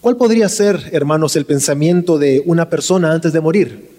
¿Cuál 0.00 0.16
podría 0.16 0.48
ser, 0.48 0.90
hermanos, 0.92 1.34
el 1.34 1.44
pensamiento 1.44 2.18
de 2.18 2.40
una 2.46 2.70
persona 2.70 3.10
antes 3.10 3.32
de 3.32 3.40
morir? 3.40 3.90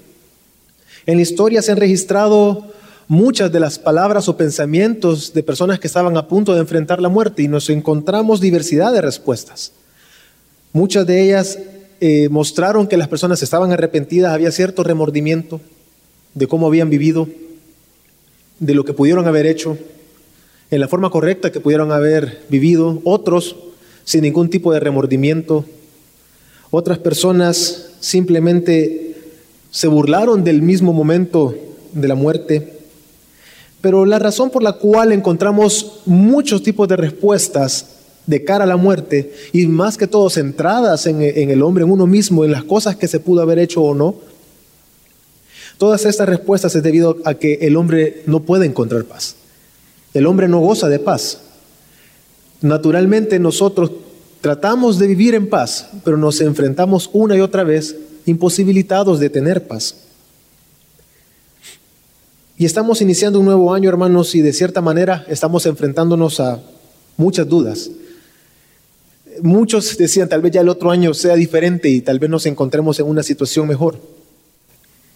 En 1.06 1.18
la 1.18 1.24
historia 1.24 1.62
se 1.62 1.74
han 1.74 1.78
registrado 1.78 2.72
muchas 3.10 3.52
de 3.52 3.60
las 3.60 3.78
palabras 3.80 4.30
o 4.30 4.38
pensamientos 4.38 5.34
de 5.34 5.44
personas 5.44 5.78
que 5.78 5.88
estaban 5.88 6.16
a 6.16 6.30
punto 6.30 6.54
de 6.54 6.62
enfrentar 6.62 7.02
la 7.02 7.10
muerte 7.10 7.44
y 7.44 7.50
nos 7.50 7.70
encontramos 7.70 8.40
diversidad 8.40 8.94
de 8.94 9.02
respuestas. 9.02 9.74
Muchas 10.72 11.06
de 11.06 11.22
ellas 11.22 11.60
eh, 12.00 12.30
mostraron 12.30 12.88
que 12.88 12.96
las 12.96 13.10
personas 13.10 13.44
estaban 13.44 13.74
arrepentidas, 13.74 14.32
había 14.32 14.52
cierto 14.52 14.86
remordimiento 14.86 15.60
de 16.34 16.48
cómo 16.48 16.68
habían 16.68 16.90
vivido, 16.90 17.28
de 18.60 18.74
lo 18.74 18.86
que 18.86 18.94
pudieron 18.94 19.28
haber 19.28 19.48
hecho, 19.48 19.78
en 20.72 20.80
la 20.80 20.88
forma 20.88 21.10
correcta 21.10 21.52
que 21.52 21.60
pudieron 21.60 21.92
haber 21.92 22.44
vivido, 22.48 23.02
otros 23.04 23.58
sin 24.06 24.22
ningún 24.22 24.50
tipo 24.50 24.72
de 24.72 24.80
remordimiento, 24.80 25.66
otras 26.72 27.00
personas 27.00 27.88
simplemente 28.00 29.16
se 29.72 29.88
burlaron 29.88 30.44
del 30.44 30.62
mismo 30.62 30.94
momento 30.94 31.56
de 31.94 32.08
la 32.08 32.16
muerte. 32.16 32.80
Pero 33.82 34.06
la 34.06 34.20
razón 34.20 34.50
por 34.50 34.62
la 34.62 34.74
cual 34.74 35.12
encontramos 35.12 36.02
muchos 36.06 36.64
tipos 36.64 36.88
de 36.88 36.98
respuestas 36.98 38.00
de 38.26 38.44
cara 38.44 38.66
a 38.66 38.68
la 38.68 38.78
muerte 38.78 39.34
y 39.54 39.66
más 39.68 39.98
que 39.98 40.06
todo 40.06 40.30
centradas 40.30 41.08
en, 41.08 41.22
el 41.22 41.64
hombre, 41.64 41.84
en 41.84 41.92
uno 41.92 42.06
mismo, 42.06 42.46
en 42.46 42.52
las 42.52 42.64
cosas 42.64 42.96
que 42.96 43.08
se 43.08 43.20
pudo 43.20 43.42
haber 43.42 43.58
hecho 43.58 43.82
o 43.82 43.96
no, 43.96 44.16
todas 45.78 46.06
estas 46.06 46.30
respuestas 46.30 46.76
es 46.76 46.84
debido 46.84 47.18
a 47.26 47.34
que 47.36 47.60
el 47.62 47.76
hombre 47.78 48.22
no 48.28 48.42
puede 48.42 48.66
encontrar 48.66 49.06
paz. 49.06 49.36
El 50.14 50.28
hombre 50.28 50.48
no 50.48 50.60
goza 50.60 50.90
de 50.90 51.00
paz. 51.00 51.40
Naturalmente 52.62 53.40
nosotros 53.40 53.92
Tratamos 54.42 55.00
de 55.00 55.08
vivir 55.08 55.36
en 55.36 55.50
paz, 55.50 55.90
pero 56.04 56.18
nos 56.18 56.40
enfrentamos 56.40 57.10
una 57.12 57.36
y 57.36 57.42
otra 57.42 57.64
vez 57.64 57.96
imposibilitados 58.26 59.20
de 59.20 59.30
tener 59.30 59.68
paz. 59.68 59.96
Y 62.58 62.66
estamos 62.66 63.02
iniciando 63.02 63.40
un 63.40 63.46
nuevo 63.46 63.74
año, 63.74 63.90
hermanos, 63.90 64.36
y 64.36 64.42
de 64.42 64.54
cierta 64.54 64.82
manera 64.82 65.26
estamos 65.30 65.66
enfrentándonos 65.66 66.40
a 66.40 66.62
muchas 67.18 67.48
dudas. 67.48 67.90
Muchos 69.42 69.98
decían, 69.98 70.28
tal 70.28 70.42
vez 70.42 70.52
ya 70.52 70.62
el 70.62 70.70
otro 70.70 70.92
año 70.92 71.14
sea 71.14 71.36
diferente 71.36 71.90
y 71.90 72.02
tal 72.02 72.20
vez 72.20 72.30
nos 72.30 72.46
encontremos 72.46 73.00
en 73.00 73.08
una 73.08 73.24
situación 73.24 73.68
mejor. 73.68 73.98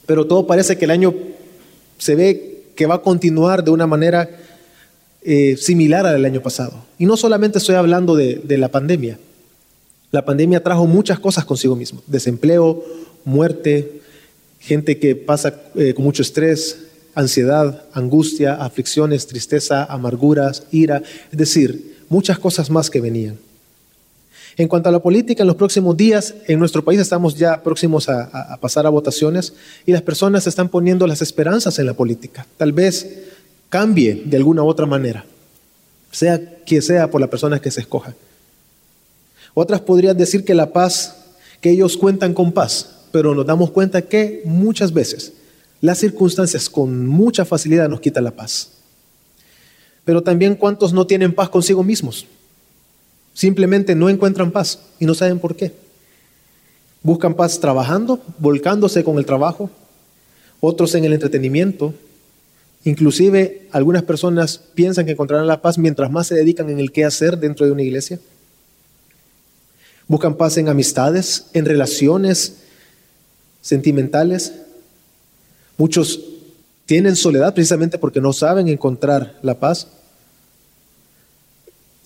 Pero 0.05 0.27
todo 0.27 0.47
parece 0.47 0.77
que 0.77 0.85
el 0.85 0.91
año 0.91 1.13
se 1.97 2.15
ve 2.15 2.63
que 2.75 2.85
va 2.85 2.95
a 2.95 3.01
continuar 3.01 3.63
de 3.63 3.71
una 3.71 3.87
manera 3.87 4.29
eh, 5.25 5.55
similar 5.57 6.05
al 6.05 6.25
año 6.25 6.41
pasado. 6.41 6.83
Y 6.97 7.05
no 7.05 7.15
solamente 7.15 7.57
estoy 7.57 7.75
hablando 7.75 8.15
de, 8.15 8.57
la 8.57 8.69
pandemia. 8.69 9.17
La 10.11 10.25
pandemia 10.25 10.61
trajo 10.61 10.85
muchas 10.85 11.17
cosas 11.19 11.45
consigo 11.45 11.77
mismo. 11.77 12.01
Desempleo, 12.07 12.83
muerte, 13.23 14.01
gente 14.59 14.99
que 14.99 15.15
pasa 15.15 15.61
eh, 15.75 15.93
con 15.93 16.03
mucho 16.03 16.21
estrés, 16.21 16.87
ansiedad, 17.15 17.85
angustia, 17.93 18.55
aflicciones, 18.55 19.25
tristeza, 19.25 19.85
amarguras, 19.85 20.63
ira, 20.71 21.01
es 21.31 21.37
decir, 21.37 21.95
muchas 22.09 22.37
cosas 22.37 22.69
más 22.69 22.89
que 22.89 22.99
venían. 22.99 23.37
En 24.57 24.67
cuanto 24.67 24.89
a 24.89 24.91
la 24.91 24.99
política, 24.99 25.43
en 25.43 25.47
los 25.47 25.55
próximos 25.55 25.95
días, 25.95 26.35
en 26.47 26.59
nuestro 26.59 26.83
país 26.83 26.99
estamos 26.99 27.35
ya 27.35 27.63
próximos 27.63 28.09
a, 28.09 28.23
a, 28.23 28.57
pasar 28.57 28.85
a 28.85 28.89
votaciones 28.89 29.53
y 29.85 29.93
las 29.93 30.01
personas 30.01 30.45
están 30.47 30.69
poniendo 30.69 31.07
las 31.07 31.21
esperanzas 31.21 31.79
en 31.79 31.85
la 31.85 31.93
política. 31.93 32.45
Tal 32.57 32.73
vez 32.73 33.07
cambie 33.73 34.21
de 34.23 34.37
alguna 34.37 34.61
u 34.61 34.67
otra 34.67 34.85
manera, 34.85 35.25
sea 36.11 36.39
que 36.63 36.79
sea 36.79 37.09
por 37.09 37.19
la 37.19 37.27
persona 37.27 37.59
que 37.59 37.71
se 37.71 37.79
escoja. 37.79 38.13
Otras 39.55 39.81
podrían 39.81 40.15
decir 40.15 40.45
que 40.45 40.53
la 40.53 40.71
paz, 40.71 41.15
que 41.59 41.71
ellos 41.71 41.97
cuentan 41.97 42.35
con 42.35 42.51
paz, 42.51 43.07
pero 43.11 43.33
nos 43.33 43.47
damos 43.47 43.71
cuenta 43.71 44.03
que 44.03 44.43
muchas 44.45 44.93
veces 44.93 45.33
las 45.81 45.97
circunstancias 45.97 46.69
con 46.69 47.07
mucha 47.07 47.45
facilidad 47.45 47.89
nos 47.89 47.99
quitan 47.99 48.25
la 48.25 48.29
paz. 48.29 48.73
Pero 50.05 50.21
también 50.21 50.53
cuántos 50.53 50.93
no 50.93 51.07
tienen 51.07 51.33
paz 51.33 51.49
consigo 51.49 51.81
mismos. 51.81 52.27
Simplemente 53.33 53.95
no 53.95 54.07
encuentran 54.07 54.51
paz 54.51 54.77
y 54.99 55.07
no 55.07 55.15
saben 55.15 55.39
por 55.39 55.55
qué. 55.55 55.71
Buscan 57.01 57.33
paz 57.33 57.59
trabajando, 57.59 58.21
volcándose 58.37 59.03
con 59.03 59.17
el 59.17 59.25
trabajo, 59.25 59.71
otros 60.59 60.93
en 60.93 61.05
el 61.05 61.13
entretenimiento, 61.13 61.95
Inclusive 62.85 63.67
algunas 63.71 64.03
personas 64.03 64.59
piensan 64.73 65.05
que 65.05 65.13
encontrarán 65.13 65.47
la 65.47 65.61
paz 65.61 65.77
mientras 65.77 66.11
más 66.11 66.27
se 66.27 66.35
dedican 66.35 66.69
en 66.69 66.79
el 66.79 66.91
qué 66.91 67.05
hacer 67.05 67.37
dentro 67.37 67.65
de 67.65 67.71
una 67.71 67.83
iglesia. 67.83 68.19
Buscan 70.07 70.35
paz 70.35 70.57
en 70.57 70.67
amistades, 70.67 71.45
en 71.53 71.65
relaciones 71.65 72.57
sentimentales. 73.61 74.53
Muchos 75.77 76.19
tienen 76.85 77.15
soledad 77.15 77.53
precisamente 77.53 77.97
porque 77.97 78.19
no 78.19 78.33
saben 78.33 78.67
encontrar 78.67 79.39
la 79.41 79.59
paz. 79.59 79.87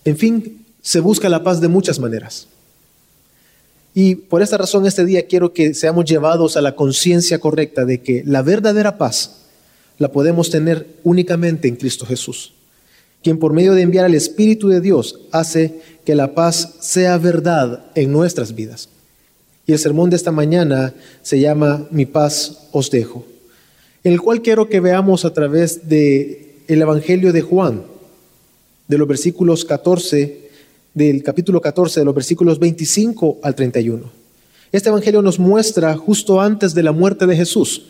En 0.04 0.16
fin, 0.16 0.64
se 0.80 1.00
busca 1.00 1.28
la 1.28 1.42
paz 1.42 1.60
de 1.60 1.66
muchas 1.66 1.98
maneras. 1.98 2.46
Y 3.94 4.14
por 4.14 4.42
esta 4.42 4.56
razón 4.56 4.86
este 4.86 5.04
día 5.04 5.26
quiero 5.26 5.52
que 5.52 5.74
seamos 5.74 6.04
llevados 6.04 6.56
a 6.56 6.60
la 6.60 6.76
conciencia 6.76 7.40
correcta 7.40 7.84
de 7.84 8.00
que 8.00 8.22
la 8.24 8.42
verdadera 8.42 8.96
paz 8.96 9.37
la 9.98 10.12
podemos 10.12 10.50
tener 10.50 10.86
únicamente 11.04 11.68
en 11.68 11.76
Cristo 11.76 12.06
Jesús, 12.06 12.52
quien 13.22 13.38
por 13.38 13.52
medio 13.52 13.74
de 13.74 13.82
enviar 13.82 14.04
al 14.04 14.14
Espíritu 14.14 14.68
de 14.68 14.80
Dios 14.80 15.20
hace 15.32 15.80
que 16.04 16.14
la 16.14 16.34
paz 16.34 16.76
sea 16.80 17.18
verdad 17.18 17.84
en 17.94 18.12
nuestras 18.12 18.54
vidas. 18.54 18.88
Y 19.66 19.72
el 19.72 19.78
sermón 19.78 20.08
de 20.08 20.16
esta 20.16 20.32
mañana 20.32 20.94
se 21.22 21.40
llama 21.40 21.86
Mi 21.90 22.06
paz 22.06 22.68
os 22.72 22.90
dejo, 22.90 23.26
en 24.04 24.12
el 24.12 24.20
cual 24.20 24.40
quiero 24.40 24.68
que 24.68 24.80
veamos 24.80 25.24
a 25.24 25.34
través 25.34 25.88
de 25.88 26.62
el 26.68 26.80
Evangelio 26.80 27.32
de 27.32 27.42
Juan, 27.42 27.82
de 28.86 28.98
los 28.98 29.08
versículos 29.08 29.64
14, 29.64 30.48
del 30.94 31.22
capítulo 31.22 31.60
14, 31.60 32.00
de 32.00 32.06
los 32.06 32.14
versículos 32.14 32.58
25 32.58 33.38
al 33.42 33.54
31. 33.54 34.10
Este 34.70 34.88
Evangelio 34.90 35.22
nos 35.22 35.38
muestra 35.38 35.96
justo 35.96 36.40
antes 36.40 36.74
de 36.74 36.82
la 36.82 36.92
muerte 36.92 37.26
de 37.26 37.36
Jesús 37.36 37.82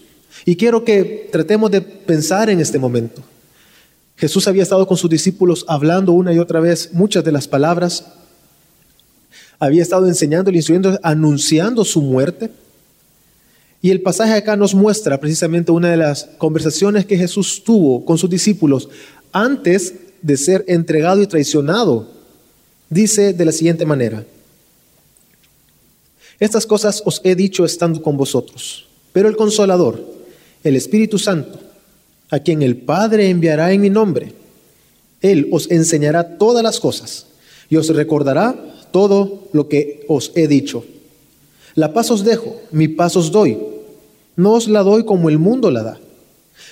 y 0.45 0.57
quiero 0.57 0.85
que 0.85 1.29
tratemos 1.33 1.71
de 1.71 1.81
pensar 1.81 2.51
en 2.51 2.61
este 2.61 2.79
momento. 2.79 3.23
Jesús 4.17 4.49
había 4.49 4.65
estado 4.65 4.87
con 4.87 4.97
sus 4.97 5.09
discípulos 5.09 5.65
hablando 5.69 6.13
una 6.13 6.33
y 6.33 6.39
otra 6.39 6.59
vez 6.59 6.91
muchas 6.93 7.25
de 7.25 7.33
las 7.33 7.47
palabras. 7.47 8.05
Había 9.61 9.83
estado 9.83 10.09
enseñando, 10.09 10.51
instruyendo, 10.51 10.99
anunciando 11.03 11.85
su 11.85 12.03
muerte. 12.03 12.51
Y 13.81 13.91
el 13.91 14.03
pasaje 14.03 14.33
acá 14.33 14.57
nos 14.57 14.75
muestra 14.75 15.21
precisamente 15.21 15.71
una 15.71 15.91
de 15.91 15.97
las 15.97 16.31
conversaciones 16.39 17.07
que 17.07 17.17
Jesús 17.17 17.63
tuvo 17.65 18.05
con 18.05 18.19
sus 18.19 18.29
discípulos 18.29 18.89
antes 19.31 19.95
de 20.21 20.37
ser 20.37 20.65
entregado 20.67 21.23
y 21.23 21.29
traicionado. 21.29 22.09
Dice 22.91 23.33
de 23.33 23.45
la 23.45 23.53
siguiente 23.53 23.87
manera, 23.87 24.25
estas 26.41 26.67
cosas 26.67 27.03
os 27.05 27.21
he 27.23 27.35
dicho 27.35 27.65
estando 27.65 28.03
con 28.03 28.17
vosotros, 28.17 28.87
pero 29.13 29.29
el 29.29 29.37
consolador, 29.37 30.18
el 30.65 30.77
Espíritu 30.77 31.19
Santo, 31.19 31.59
a 32.31 32.41
quien 32.41 32.63
el 32.63 32.77
Padre 32.77 33.31
enviará 33.31 33.73
en 33.73 33.81
mi 33.81 33.91
nombre. 33.91 34.33
Él 35.21 35.49
os 35.51 35.71
enseñará 35.71 36.39
todas 36.39 36.63
las 36.63 36.81
cosas 36.81 37.27
y 37.69 37.77
os 37.77 37.89
recordará 37.89 38.55
todo 38.91 39.49
lo 39.53 39.69
que 39.69 40.05
os 40.09 40.33
he 40.35 40.49
dicho. 40.49 40.85
La 41.75 41.93
paz 41.93 42.11
os 42.11 42.25
dejo, 42.25 42.61
mi 42.71 42.89
paz 42.89 43.17
os 43.17 43.31
doy. 43.31 43.59
No 44.37 44.55
os 44.55 44.69
la 44.69 44.83
doy 44.83 45.05
como 45.05 45.29
el 45.29 45.39
mundo 45.39 45.71
la 45.71 45.83
da. 45.83 46.01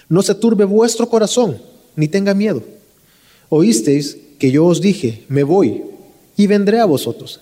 No 0.08 0.22
se 0.22 0.34
turbe 0.34 0.64
vuestro 0.64 1.08
corazón, 1.08 1.58
ni 1.97 2.08
tenga 2.08 2.34
miedo. 2.34 2.62
Oísteis 3.48 4.16
que 4.38 4.50
yo 4.50 4.66
os 4.66 4.80
dije, 4.80 5.24
me 5.28 5.42
voy 5.42 5.82
y 6.36 6.47
vendré 6.47 6.80
a 6.80 6.84
vosotros. 6.84 7.41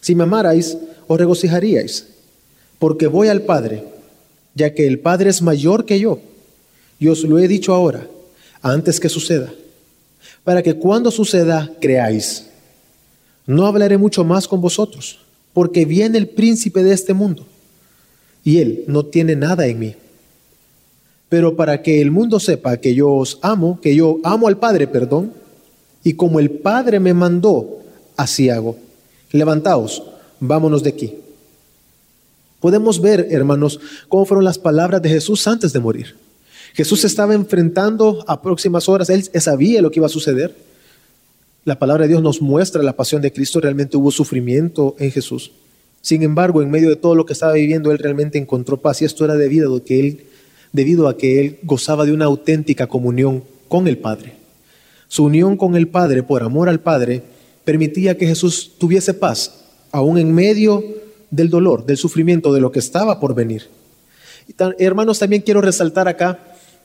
Si 0.00 0.14
me 0.14 0.24
amarais, 0.24 0.76
os 1.06 1.18
regocijaríais, 1.18 2.06
porque 2.78 3.06
voy 3.06 3.28
al 3.28 3.42
Padre 3.42 3.93
ya 4.54 4.74
que 4.74 4.86
el 4.86 5.00
Padre 5.00 5.30
es 5.30 5.42
mayor 5.42 5.84
que 5.84 5.98
yo. 5.98 6.20
Y 6.98 7.08
os 7.08 7.22
lo 7.24 7.38
he 7.38 7.48
dicho 7.48 7.74
ahora, 7.74 8.06
antes 8.62 9.00
que 9.00 9.08
suceda, 9.08 9.52
para 10.42 10.62
que 10.62 10.74
cuando 10.74 11.10
suceda 11.10 11.72
creáis. 11.80 12.46
No 13.46 13.66
hablaré 13.66 13.98
mucho 13.98 14.24
más 14.24 14.48
con 14.48 14.60
vosotros, 14.60 15.20
porque 15.52 15.84
viene 15.84 16.18
el 16.18 16.28
príncipe 16.28 16.82
de 16.82 16.94
este 16.94 17.12
mundo, 17.12 17.46
y 18.42 18.58
él 18.58 18.84
no 18.86 19.04
tiene 19.04 19.36
nada 19.36 19.66
en 19.66 19.78
mí. 19.78 19.94
Pero 21.28 21.56
para 21.56 21.82
que 21.82 22.00
el 22.00 22.10
mundo 22.10 22.40
sepa 22.40 22.76
que 22.76 22.94
yo 22.94 23.10
os 23.10 23.38
amo, 23.42 23.80
que 23.80 23.94
yo 23.94 24.18
amo 24.22 24.48
al 24.48 24.58
Padre, 24.58 24.86
perdón, 24.86 25.32
y 26.02 26.14
como 26.14 26.38
el 26.38 26.50
Padre 26.50 27.00
me 27.00 27.12
mandó, 27.12 27.80
así 28.16 28.50
hago. 28.50 28.76
Levantaos, 29.32 30.02
vámonos 30.38 30.82
de 30.82 30.90
aquí. 30.90 31.23
Podemos 32.64 33.02
ver, 33.02 33.26
hermanos, 33.28 33.78
cómo 34.08 34.24
fueron 34.24 34.42
las 34.42 34.58
palabras 34.58 35.02
de 35.02 35.10
Jesús 35.10 35.46
antes 35.46 35.74
de 35.74 35.80
morir. 35.80 36.16
Jesús 36.72 37.04
estaba 37.04 37.34
enfrentando 37.34 38.24
a 38.26 38.40
próximas 38.40 38.88
horas, 38.88 39.10
él 39.10 39.28
sabía 39.38 39.82
lo 39.82 39.90
que 39.90 39.98
iba 39.98 40.06
a 40.06 40.08
suceder. 40.08 40.56
La 41.66 41.78
palabra 41.78 42.04
de 42.04 42.08
Dios 42.08 42.22
nos 42.22 42.40
muestra 42.40 42.82
la 42.82 42.96
pasión 42.96 43.20
de 43.20 43.34
Cristo, 43.34 43.60
realmente 43.60 43.98
hubo 43.98 44.10
sufrimiento 44.10 44.96
en 44.98 45.12
Jesús. 45.12 45.52
Sin 46.00 46.22
embargo, 46.22 46.62
en 46.62 46.70
medio 46.70 46.88
de 46.88 46.96
todo 46.96 47.14
lo 47.14 47.26
que 47.26 47.34
estaba 47.34 47.52
viviendo, 47.52 47.92
él 47.92 47.98
realmente 47.98 48.38
encontró 48.38 48.78
paz 48.78 49.02
y 49.02 49.04
esto 49.04 49.26
era 49.26 49.34
debido 49.34 49.76
a 49.76 49.84
que 49.84 50.00
él, 50.00 50.24
debido 50.72 51.08
a 51.08 51.18
que 51.18 51.40
él 51.42 51.58
gozaba 51.64 52.06
de 52.06 52.12
una 52.12 52.24
auténtica 52.24 52.86
comunión 52.86 53.44
con 53.68 53.88
el 53.88 53.98
Padre. 53.98 54.36
Su 55.08 55.24
unión 55.24 55.58
con 55.58 55.76
el 55.76 55.88
Padre, 55.88 56.22
por 56.22 56.42
amor 56.42 56.70
al 56.70 56.80
Padre, 56.80 57.24
permitía 57.62 58.16
que 58.16 58.26
Jesús 58.26 58.72
tuviese 58.78 59.12
paz, 59.12 59.66
aún 59.92 60.16
en 60.16 60.34
medio 60.34 61.03
del 61.34 61.50
dolor, 61.50 61.84
del 61.84 61.96
sufrimiento, 61.96 62.52
de 62.52 62.60
lo 62.60 62.70
que 62.70 62.78
estaba 62.78 63.20
por 63.20 63.34
venir. 63.34 63.68
hermanos, 64.78 65.18
también 65.18 65.42
quiero 65.42 65.60
resaltar 65.60 66.08
acá 66.08 66.38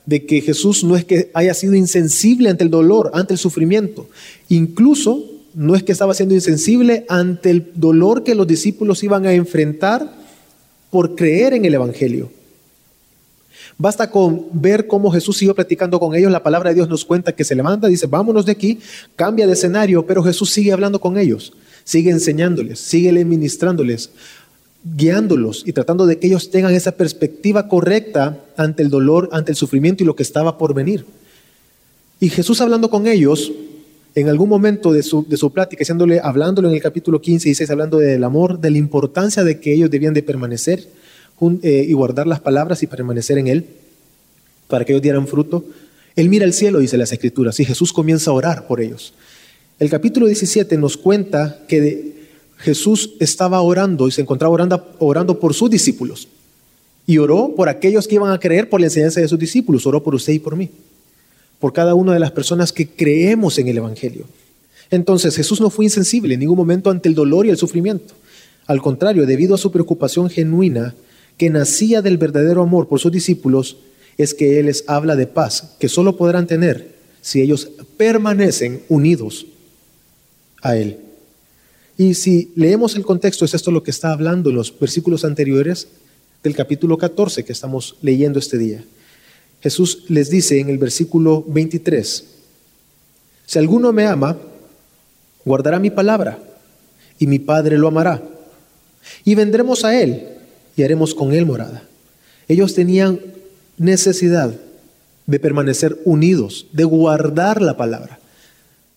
de 0.06 0.26
que 0.26 0.40
Jesús 0.40 0.82
no 0.82 0.96
es 0.96 1.04
que 1.04 1.30
haya 1.34 1.54
sido 1.54 1.74
insensible 1.74 2.48
ante 2.50 2.64
el 2.64 2.70
dolor, 2.70 3.10
ante 3.14 3.34
el 3.34 3.38
sufrimiento. 3.38 4.08
Incluso 4.48 5.24
no 5.54 5.74
es 5.74 5.82
que 5.82 5.92
estaba 5.92 6.14
siendo 6.14 6.34
insensible 6.34 7.04
ante 7.08 7.50
el 7.50 7.70
dolor 7.74 8.24
que 8.24 8.34
los 8.34 8.46
discípulos 8.46 9.02
iban 9.02 9.26
a 9.26 9.32
enfrentar 9.32 10.10
por 10.90 11.14
creer 11.14 11.54
en 11.54 11.64
el 11.64 11.74
Evangelio. 11.74 12.30
Basta 13.78 14.10
con 14.10 14.46
ver 14.52 14.86
cómo 14.86 15.10
Jesús 15.10 15.38
siguió 15.38 15.54
platicando 15.54 15.98
con 15.98 16.14
ellos. 16.14 16.30
La 16.30 16.42
palabra 16.42 16.70
de 16.70 16.74
Dios 16.74 16.88
nos 16.88 17.04
cuenta 17.04 17.32
que 17.34 17.44
se 17.44 17.54
levanta, 17.54 17.86
dice, 17.86 18.06
vámonos 18.06 18.44
de 18.44 18.52
aquí, 18.52 18.78
cambia 19.16 19.46
de 19.46 19.54
escenario, 19.54 20.04
pero 20.04 20.22
Jesús 20.22 20.50
sigue 20.50 20.72
hablando 20.72 21.00
con 21.00 21.16
ellos, 21.16 21.54
sigue 21.84 22.10
enseñándoles, 22.10 22.78
sigue 22.78 23.24
ministrándoles, 23.24 24.10
guiándolos 24.84 25.62
y 25.66 25.72
tratando 25.72 26.06
de 26.06 26.18
que 26.18 26.26
ellos 26.26 26.50
tengan 26.50 26.74
esa 26.74 26.92
perspectiva 26.92 27.68
correcta 27.68 28.38
ante 28.56 28.82
el 28.82 28.90
dolor, 28.90 29.28
ante 29.32 29.52
el 29.52 29.56
sufrimiento 29.56 30.02
y 30.02 30.06
lo 30.06 30.16
que 30.16 30.22
estaba 30.22 30.56
por 30.58 30.74
venir. 30.74 31.04
Y 32.18 32.28
Jesús 32.28 32.60
hablando 32.60 32.90
con 32.90 33.06
ellos, 33.06 33.52
en 34.14 34.28
algún 34.28 34.48
momento 34.48 34.92
de 34.92 35.02
su, 35.02 35.26
de 35.26 35.36
su 35.36 35.52
plática, 35.52 35.82
haciéndole, 35.82 36.20
hablándolo 36.20 36.68
en 36.68 36.74
el 36.74 36.82
capítulo 36.82 37.20
15 37.20 37.48
y 37.48 37.50
16, 37.50 37.70
hablando 37.70 37.98
del 37.98 38.24
amor, 38.24 38.58
de 38.58 38.70
la 38.70 38.78
importancia 38.78 39.44
de 39.44 39.60
que 39.60 39.72
ellos 39.72 39.90
debían 39.90 40.14
de 40.14 40.22
permanecer 40.22 40.88
eh, 41.62 41.86
y 41.88 41.92
guardar 41.92 42.26
las 42.26 42.40
palabras 42.40 42.82
y 42.82 42.86
permanecer 42.86 43.38
en 43.38 43.46
Él, 43.46 43.66
para 44.68 44.84
que 44.84 44.92
ellos 44.92 45.02
dieran 45.02 45.26
fruto. 45.26 45.64
Él 46.16 46.28
mira 46.28 46.44
al 46.44 46.52
cielo, 46.52 46.80
dice 46.80 46.98
las 46.98 47.12
Escrituras, 47.12 47.58
y 47.60 47.64
Jesús 47.64 47.92
comienza 47.92 48.30
a 48.30 48.34
orar 48.34 48.66
por 48.66 48.80
ellos. 48.80 49.14
El 49.78 49.88
capítulo 49.88 50.26
17 50.26 50.76
nos 50.76 50.98
cuenta 50.98 51.60
que 51.66 52.19
Jesús 52.60 53.14
estaba 53.20 53.60
orando 53.60 54.06
y 54.06 54.10
se 54.10 54.20
encontraba 54.20 54.54
orando, 54.98 55.40
por 55.40 55.54
sus 55.54 55.70
discípulos. 55.70 56.28
Y 57.06 57.18
oró 57.18 57.54
por 57.56 57.68
aquellos 57.68 58.06
que 58.06 58.16
iban 58.16 58.30
a 58.30 58.38
creer 58.38 58.68
por 58.68 58.80
la 58.80 58.86
enseñanza 58.86 59.20
de 59.20 59.28
sus 59.28 59.38
discípulos. 59.38 59.86
Oró 59.86 60.02
por 60.02 60.14
usted 60.14 60.34
y 60.34 60.38
por 60.38 60.56
mí 60.56 60.70
por 61.60 61.74
cada 61.74 61.94
una 61.94 62.14
de 62.14 62.18
las 62.18 62.32
personas 62.32 62.72
que 62.72 62.88
creemos 62.88 63.58
en 63.58 63.68
el 63.68 63.76
Evangelio. 63.76 64.24
Entonces 64.90 65.36
Jesús 65.36 65.60
no 65.60 65.70
fue 65.70 65.84
insensible 65.84 66.34
en 66.34 66.40
ningún 66.40 66.56
momento 66.56 66.90
ante 66.90 67.08
el 67.08 67.14
dolor 67.14 67.46
y 67.46 67.50
el 67.50 67.58
sufrimiento. 67.58 68.14
Al 68.66 68.80
contrario, 68.80 69.26
debido 69.26 69.54
a 69.54 69.58
su 69.58 69.70
preocupación 69.70 70.30
genuina 70.30 70.94
que 71.36 71.50
nacía 71.50 72.02
del 72.02 72.18
verdadero 72.18 72.62
amor 72.62 72.88
por 72.88 72.98
sus 72.98 73.12
discípulos, 73.12 73.76
es 74.16 74.34
que 74.34 74.58
Él 74.58 74.66
les 74.66 74.84
habla 74.88 75.16
de 75.16 75.26
paz, 75.26 75.76
que 75.78 75.88
solo 75.88 76.16
podrán 76.16 76.46
tener 76.46 76.94
si 77.20 77.42
ellos 77.42 77.70
permanecen 77.96 78.82
unidos 78.88 79.46
a 80.62 80.76
Él. 80.76 80.98
Y 82.00 82.14
si 82.14 82.50
leemos 82.56 82.96
el 82.96 83.04
contexto, 83.04 83.44
es 83.44 83.52
esto 83.52 83.70
lo 83.70 83.82
que 83.82 83.90
está 83.90 84.10
hablando 84.10 84.48
en 84.48 84.56
los 84.56 84.72
versículos 84.80 85.22
anteriores 85.22 85.86
del 86.42 86.56
capítulo 86.56 86.96
14 86.96 87.44
que 87.44 87.52
estamos 87.52 87.96
leyendo 88.00 88.38
este 88.38 88.56
día. 88.56 88.82
Jesús 89.60 90.04
les 90.08 90.30
dice 90.30 90.60
en 90.60 90.70
el 90.70 90.78
versículo 90.78 91.44
23, 91.46 92.24
si 93.44 93.58
alguno 93.58 93.92
me 93.92 94.06
ama, 94.06 94.38
guardará 95.44 95.78
mi 95.78 95.90
palabra, 95.90 96.38
y 97.18 97.26
mi 97.26 97.38
Padre 97.38 97.76
lo 97.76 97.88
amará. 97.88 98.22
Y 99.26 99.34
vendremos 99.34 99.84
a 99.84 100.00
Él 100.00 100.26
y 100.78 100.82
haremos 100.82 101.14
con 101.14 101.34
Él 101.34 101.44
morada. 101.44 101.82
Ellos 102.48 102.74
tenían 102.74 103.20
necesidad 103.76 104.54
de 105.26 105.38
permanecer 105.38 105.98
unidos, 106.06 106.66
de 106.72 106.84
guardar 106.84 107.60
la 107.60 107.76
palabra, 107.76 108.19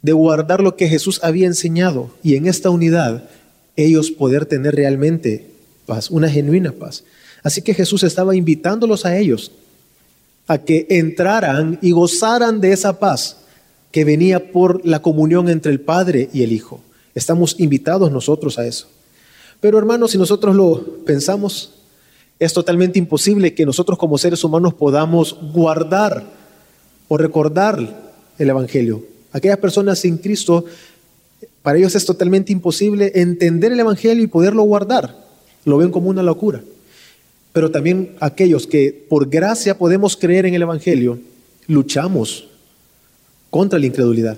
de 0.04 0.12
guardar 0.12 0.62
lo 0.62 0.76
que 0.76 0.88
Jesús 0.88 1.20
había 1.24 1.48
enseñado 1.48 2.12
y 2.22 2.36
en 2.36 2.46
esta 2.46 2.70
unidad 2.70 3.24
ellos 3.76 4.12
poder 4.12 4.46
tener 4.46 4.76
realmente 4.76 5.48
paz, 5.88 6.12
una 6.12 6.30
genuina 6.30 6.74
paz. 6.74 7.04
Así 7.42 7.62
que 7.62 7.74
Jesús 7.74 8.04
estaba 8.04 8.36
invitándolos 8.36 9.06
a 9.06 9.18
ellos 9.18 9.52
a 10.46 10.58
que 10.60 10.86
entraran 10.90 11.80
y 11.82 11.92
gozaran 11.92 12.60
de 12.62 12.74
esa 12.74 13.00
paz 13.00 13.38
que 13.92 14.04
venía 14.04 14.52
por 14.52 14.86
la 14.86 15.02
comunión 15.02 15.50
entre 15.50 15.72
el 15.72 15.80
Padre 15.80 16.30
y 16.34 16.44
el 16.44 16.52
Hijo. 16.52 16.82
Estamos 17.16 17.56
invitados 17.60 18.12
nosotros 18.12 18.60
a 18.60 18.66
eso. 18.66 18.88
Pero 19.62 19.78
hermanos, 19.78 20.12
si 20.12 20.18
nosotros 20.18 20.56
lo 20.56 21.06
pensamos, 21.06 21.76
es 22.40 22.52
totalmente 22.52 23.00
imposible 23.00 23.54
que 23.54 23.66
nosotros 23.66 23.98
como 23.98 24.18
seres 24.18 24.44
humanos 24.44 24.74
podamos 24.74 25.38
guardar 25.54 26.26
o 27.08 27.18
recordar 27.18 28.12
el 28.38 28.50
Evangelio. 28.50 29.13
Aquellas 29.34 29.58
personas 29.58 30.00
sin 30.00 30.18
Cristo, 30.18 30.64
para 31.62 31.78
ellos 31.78 31.96
es 31.96 32.06
totalmente 32.06 32.54
imposible 32.54 33.12
entender 33.16 33.74
el 33.74 33.80
Evangelio 33.82 34.24
y 34.24 34.28
poderlo 34.28 34.64
guardar. 34.64 35.26
Lo 35.66 35.78
ven 35.78 35.92
como 35.92 36.10
una 36.10 36.24
locura 36.24 36.62
pero 37.54 37.70
también 37.70 38.16
aquellos 38.20 38.68
que 38.68 39.06
por 39.08 39.30
gracia 39.30 39.78
podemos 39.78 40.18
creer 40.18 40.48
en 40.48 40.56
el 40.56 40.64
Evangelio, 40.64 41.20
luchamos 41.68 42.50
contra 43.52 43.78
la 43.78 43.86
incredulidad. 43.86 44.38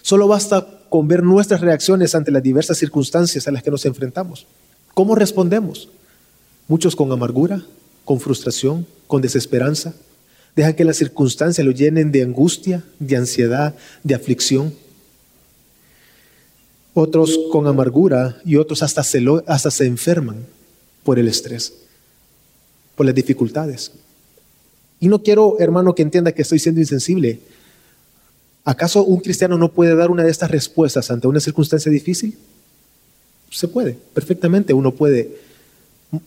Solo 0.00 0.26
basta 0.26 0.66
con 0.88 1.06
ver 1.06 1.22
nuestras 1.22 1.60
reacciones 1.60 2.14
ante 2.14 2.32
las 2.32 2.42
diversas 2.42 2.78
circunstancias 2.78 3.46
a 3.46 3.50
las 3.50 3.62
que 3.62 3.70
nos 3.70 3.84
enfrentamos. 3.84 4.46
¿Cómo 4.94 5.14
respondemos? 5.14 5.90
Muchos 6.66 6.96
con 6.96 7.12
amargura, 7.12 7.62
con 8.06 8.18
frustración, 8.18 8.86
con 9.06 9.20
desesperanza. 9.20 9.94
Dejan 10.58 10.74
que 10.74 10.82
las 10.82 10.96
circunstancias 10.96 11.64
lo 11.64 11.70
llenen 11.70 12.10
de 12.10 12.20
angustia, 12.20 12.82
de 12.98 13.14
ansiedad, 13.14 13.76
de 14.02 14.16
aflicción. 14.16 14.74
Otros 16.94 17.38
con 17.52 17.68
amargura 17.68 18.40
y 18.44 18.56
otros 18.56 18.82
hasta 18.82 19.04
se, 19.04 19.24
hasta 19.46 19.70
se 19.70 19.86
enferman 19.86 20.44
por 21.04 21.20
el 21.20 21.28
estrés 21.28 21.74
por 22.96 23.06
las 23.06 23.14
dificultades. 23.14 23.92
Y 24.98 25.06
no 25.06 25.22
quiero, 25.22 25.60
hermano, 25.60 25.94
que 25.94 26.02
entienda 26.02 26.32
que 26.32 26.42
estoy 26.42 26.58
siendo 26.58 26.80
insensible. 26.80 27.38
¿Acaso 28.64 29.04
un 29.04 29.20
cristiano 29.20 29.58
no 29.58 29.70
puede 29.70 29.94
dar 29.94 30.10
una 30.10 30.24
de 30.24 30.32
estas 30.32 30.50
respuestas 30.50 31.08
ante 31.12 31.28
una 31.28 31.38
circunstancia 31.38 31.92
difícil? 31.92 32.36
Se 33.48 33.68
puede, 33.68 33.96
perfectamente. 34.12 34.72
Uno 34.72 34.90
puede 34.90 35.38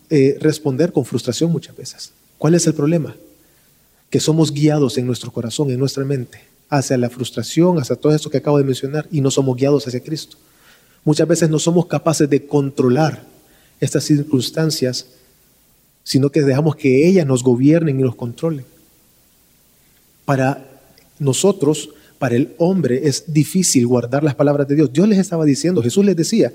eh, 0.08 0.38
responder 0.40 0.90
con 0.90 1.04
frustración 1.04 1.52
muchas 1.52 1.76
veces. 1.76 2.12
¿Cuál 2.38 2.54
es 2.54 2.66
el 2.66 2.72
problema? 2.72 3.14
Que 4.12 4.20
somos 4.20 4.52
guiados 4.52 4.96
en 4.96 5.08
nuestro 5.08 5.32
corazón, 5.32 5.72
en 5.72 5.80
nuestra 5.80 6.04
mente, 6.04 6.38
hacia 6.68 6.96
la 6.96 7.10
frustración, 7.10 7.80
hacia 7.80 7.96
todo 7.96 8.14
eso 8.14 8.30
que 8.30 8.38
acabo 8.38 8.58
de 8.58 8.64
mencionar, 8.64 9.08
y 9.10 9.20
no 9.20 9.32
somos 9.32 9.56
guiados 9.56 9.88
hacia 9.88 9.98
Cristo. 9.98 10.36
Muchas 11.04 11.26
veces 11.26 11.50
no 11.50 11.58
somos 11.58 11.86
capaces 11.86 12.30
de 12.30 12.46
controlar 12.46 13.24
estas 13.80 14.04
circunstancias 14.04 15.06
sino 16.04 16.30
que 16.30 16.42
dejamos 16.42 16.76
que 16.76 17.06
ellas 17.06 17.26
nos 17.26 17.42
gobiernen 17.42 18.00
y 18.00 18.02
nos 18.02 18.14
controlen. 18.14 18.64
Para 20.24 20.66
nosotros, 21.18 21.90
para 22.18 22.36
el 22.36 22.54
hombre, 22.58 23.06
es 23.08 23.32
difícil 23.32 23.86
guardar 23.86 24.22
las 24.22 24.34
palabras 24.34 24.66
de 24.68 24.74
Dios. 24.74 24.92
Dios 24.92 25.08
les 25.08 25.18
estaba 25.18 25.44
diciendo, 25.44 25.82
Jesús 25.82 26.04
les 26.04 26.16
decía, 26.16 26.52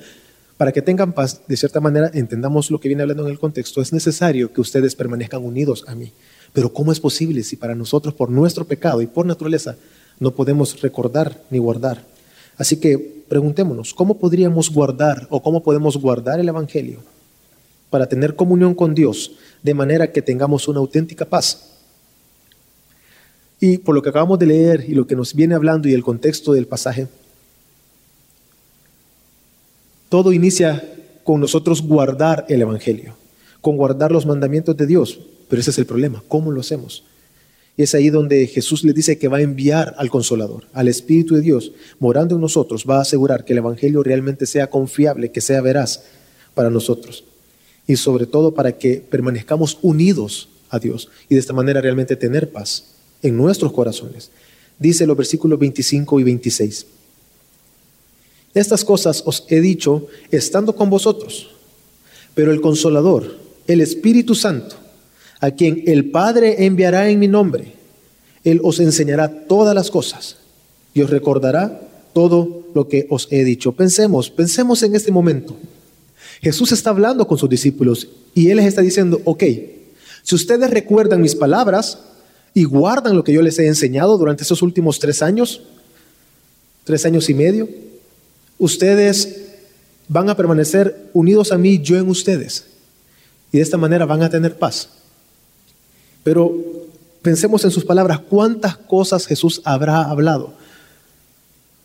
para 0.57 0.71
que 0.71 0.81
tengan 0.81 1.13
paz, 1.13 1.41
de 1.47 1.55
cierta 1.55 1.79
manera, 1.79 2.09
entendamos 2.13 2.71
lo 2.71 2.79
que 2.79 2.87
viene 2.87 3.03
hablando 3.03 3.25
en 3.25 3.31
el 3.31 3.39
contexto, 3.39 3.81
es 3.81 3.93
necesario 3.93 4.51
que 4.51 4.61
ustedes 4.61 4.95
permanezcan 4.95 5.43
unidos 5.43 5.85
a 5.87 5.95
mí. 5.95 6.11
Pero 6.53 6.73
¿cómo 6.73 6.91
es 6.91 6.99
posible 6.99 7.43
si 7.43 7.55
para 7.55 7.75
nosotros, 7.75 8.13
por 8.13 8.29
nuestro 8.29 8.65
pecado 8.65 9.01
y 9.01 9.07
por 9.07 9.25
naturaleza, 9.25 9.75
no 10.19 10.31
podemos 10.31 10.81
recordar 10.81 11.41
ni 11.49 11.57
guardar? 11.57 12.03
Así 12.57 12.77
que 12.79 12.97
preguntémonos, 13.27 13.93
¿cómo 13.93 14.17
podríamos 14.17 14.71
guardar 14.71 15.27
o 15.29 15.41
cómo 15.41 15.61
podemos 15.61 15.97
guardar 15.97 16.39
el 16.39 16.49
Evangelio? 16.49 16.99
para 17.89 18.07
tener 18.07 18.35
comunión 18.35 18.73
con 18.75 18.93
Dios, 18.93 19.33
de 19.63 19.73
manera 19.73 20.11
que 20.11 20.21
tengamos 20.21 20.67
una 20.67 20.79
auténtica 20.79 21.25
paz. 21.25 21.71
Y 23.59 23.79
por 23.79 23.95
lo 23.95 24.01
que 24.01 24.09
acabamos 24.09 24.37
de 24.39 24.45
leer 24.45 24.85
y 24.87 24.93
lo 24.93 25.07
que 25.07 25.15
nos 25.15 25.33
viene 25.33 25.55
hablando 25.55 25.87
y 25.87 25.93
el 25.93 26.03
contexto 26.03 26.53
del 26.53 26.67
pasaje, 26.67 27.07
todo 30.09 30.31
inicia 30.31 30.83
con 31.23 31.41
nosotros 31.41 31.81
guardar 31.81 32.45
el 32.49 32.61
Evangelio, 32.61 33.15
con 33.61 33.77
guardar 33.77 34.11
los 34.11 34.25
mandamientos 34.25 34.77
de 34.77 34.85
Dios. 34.85 35.19
Pero 35.47 35.61
ese 35.61 35.71
es 35.71 35.77
el 35.77 35.85
problema, 35.85 36.23
¿cómo 36.27 36.51
lo 36.51 36.61
hacemos? 36.61 37.03
Y 37.77 37.83
es 37.83 37.93
ahí 37.93 38.09
donde 38.09 38.47
Jesús 38.47 38.83
le 38.83 38.91
dice 38.91 39.19
que 39.19 39.27
va 39.27 39.37
a 39.37 39.41
enviar 39.41 39.95
al 39.97 40.09
Consolador, 40.09 40.65
al 40.73 40.87
Espíritu 40.87 41.35
de 41.35 41.41
Dios, 41.41 41.71
morando 41.99 42.35
en 42.35 42.41
nosotros, 42.41 42.85
va 42.89 42.97
a 42.97 43.01
asegurar 43.01 43.45
que 43.45 43.53
el 43.53 43.59
Evangelio 43.59 44.01
realmente 44.01 44.47
sea 44.47 44.69
confiable, 44.69 45.31
que 45.31 45.41
sea 45.41 45.61
veraz 45.61 46.03
para 46.55 46.71
nosotros 46.71 47.23
y 47.85 47.95
sobre 47.95 48.25
todo 48.25 48.53
para 48.53 48.77
que 48.77 48.97
permanezcamos 48.97 49.77
unidos 49.81 50.49
a 50.69 50.79
Dios 50.79 51.09
y 51.29 51.35
de 51.35 51.39
esta 51.39 51.53
manera 51.53 51.79
realmente 51.79 52.15
tener 52.15 52.51
paz 52.51 52.95
en 53.21 53.37
nuestros 53.37 53.71
corazones. 53.71 54.31
Dice 54.79 55.07
los 55.07 55.15
versículos 55.15 55.57
25 55.57 56.19
y 56.19 56.23
26. 56.23 56.85
Estas 58.53 58.83
cosas 58.83 59.23
os 59.25 59.45
he 59.49 59.61
dicho 59.61 60.07
estando 60.31 60.75
con 60.75 60.89
vosotros. 60.89 61.51
Pero 62.33 62.51
el 62.51 62.61
consolador, 62.61 63.35
el 63.67 63.81
Espíritu 63.81 64.35
Santo, 64.35 64.75
a 65.39 65.51
quien 65.51 65.83
el 65.85 66.09
Padre 66.11 66.65
enviará 66.65 67.09
en 67.09 67.19
mi 67.19 67.27
nombre, 67.27 67.73
Él 68.43 68.59
os 68.63 68.79
enseñará 68.79 69.45
todas 69.47 69.75
las 69.75 69.91
cosas 69.91 70.37
y 70.93 71.01
os 71.01 71.09
recordará 71.09 71.81
todo 72.13 72.67
lo 72.73 72.87
que 72.87 73.07
os 73.09 73.27
he 73.31 73.43
dicho. 73.43 73.71
Pensemos, 73.73 74.29
pensemos 74.29 74.81
en 74.83 74.95
este 74.95 75.11
momento. 75.11 75.55
Jesús 76.41 76.71
está 76.71 76.89
hablando 76.91 77.27
con 77.27 77.37
sus 77.37 77.49
discípulos 77.49 78.07
y 78.33 78.49
Él 78.49 78.57
les 78.57 78.65
está 78.65 78.81
diciendo, 78.81 79.21
ok, 79.25 79.43
si 80.23 80.35
ustedes 80.35 80.69
recuerdan 80.69 81.21
mis 81.21 81.35
palabras 81.35 81.99
y 82.53 82.63
guardan 82.63 83.15
lo 83.15 83.23
que 83.23 83.33
yo 83.33 83.41
les 83.41 83.59
he 83.59 83.67
enseñado 83.67 84.17
durante 84.17 84.43
estos 84.43 84.61
últimos 84.61 84.99
tres 84.99 85.21
años, 85.21 85.61
tres 86.83 87.05
años 87.05 87.29
y 87.29 87.33
medio, 87.33 87.69
ustedes 88.57 89.41
van 90.07 90.29
a 90.29 90.35
permanecer 90.35 91.09
unidos 91.13 91.51
a 91.51 91.57
mí, 91.57 91.79
yo 91.79 91.97
en 91.97 92.09
ustedes. 92.09 92.65
Y 93.51 93.57
de 93.57 93.63
esta 93.63 93.77
manera 93.77 94.05
van 94.05 94.23
a 94.23 94.29
tener 94.29 94.57
paz. 94.57 94.89
Pero 96.27 96.53
pensemos 97.21 97.63
en 97.63 97.71
sus 97.71 97.85
palabras, 97.85 98.19
¿cuántas 98.19 98.75
cosas 98.75 99.25
Jesús 99.25 99.61
habrá 99.63 100.01
hablado? 100.01 100.53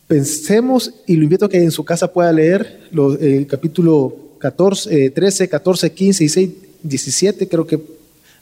Pensemos, 0.09 0.93
y 1.07 1.15
lo 1.15 1.23
invito 1.23 1.45
a 1.45 1.49
que 1.49 1.63
en 1.63 1.71
su 1.71 1.85
casa 1.85 2.13
pueda 2.13 2.33
leer 2.33 2.91
el 3.21 3.47
capítulo 3.47 4.17
14, 4.41 5.11
13, 5.11 5.49
14, 5.49 5.93
15, 5.93 6.25
16, 6.25 6.51
17, 6.83 7.49
creo 7.49 7.65
que 7.65 7.81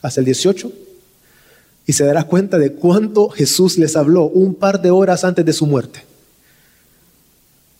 hasta 0.00 0.22
el 0.22 0.24
18, 0.24 0.72
y 1.84 1.92
se 1.92 2.04
dará 2.06 2.24
cuenta 2.24 2.56
de 2.56 2.72
cuánto 2.72 3.28
Jesús 3.28 3.76
les 3.76 3.94
habló 3.94 4.24
un 4.24 4.54
par 4.54 4.80
de 4.80 4.90
horas 4.90 5.22
antes 5.22 5.44
de 5.44 5.52
su 5.52 5.66
muerte. 5.66 6.00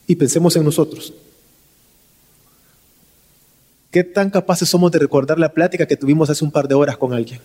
Y 0.07 0.15
pensemos 0.17 0.55
en 0.57 0.65
nosotros. 0.65 1.15
¿Qué 3.91 4.05
tan 4.05 4.29
capaces 4.29 4.69
somos 4.69 4.93
de 4.93 4.99
recordar 4.99 5.39
la 5.39 5.55
plática 5.55 5.87
que 5.87 5.97
tuvimos 5.97 6.29
hace 6.29 6.45
un 6.45 6.51
par 6.51 6.69
de 6.69 6.75
horas 6.75 6.99
con 6.99 7.15
alguien? 7.15 7.41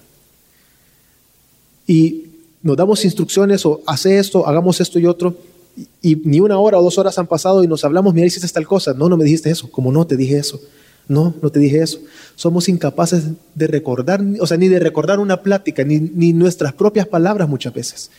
Y 1.87 2.25
nos 2.61 2.77
damos 2.77 3.05
instrucciones 3.05 3.65
o 3.65 3.81
hace 3.85 4.17
esto, 4.17 4.47
hagamos 4.47 4.81
esto 4.81 4.99
y 4.99 5.05
otro, 5.05 5.35
y, 6.01 6.15
ni 6.15 6.39
una 6.39 6.57
hora 6.57 6.79
o 6.79 6.83
dos 6.83 6.97
horas 6.97 7.17
han 7.17 7.27
pasado 7.27 7.63
y 7.63 7.67
nos 7.67 7.83
hablamos, 7.83 8.13
mira, 8.13 8.27
hiciste 8.27 8.47
tal 8.47 8.65
cosa. 8.65 8.93
No, 8.93 9.09
no 9.09 9.17
me 9.17 9.25
dijiste 9.25 9.49
eso. 9.49 9.69
Como 9.69 9.91
no, 9.91 10.07
te 10.07 10.15
dije 10.15 10.37
eso. 10.37 10.59
No, 11.07 11.35
no 11.41 11.49
te 11.49 11.59
dije 11.59 11.81
eso. 11.81 11.99
Somos 12.35 12.67
incapaces 12.67 13.25
de 13.53 13.67
recordar, 13.67 14.23
o 14.39 14.47
sea, 14.47 14.57
ni 14.57 14.67
de 14.67 14.79
recordar 14.79 15.19
una 15.19 15.41
plática, 15.43 15.83
ni, 15.83 15.99
ni 15.99 16.33
nuestras 16.33 16.73
propias 16.73 17.07
palabras 17.07 17.47
muchas 17.47 17.73
veces. 17.73 18.09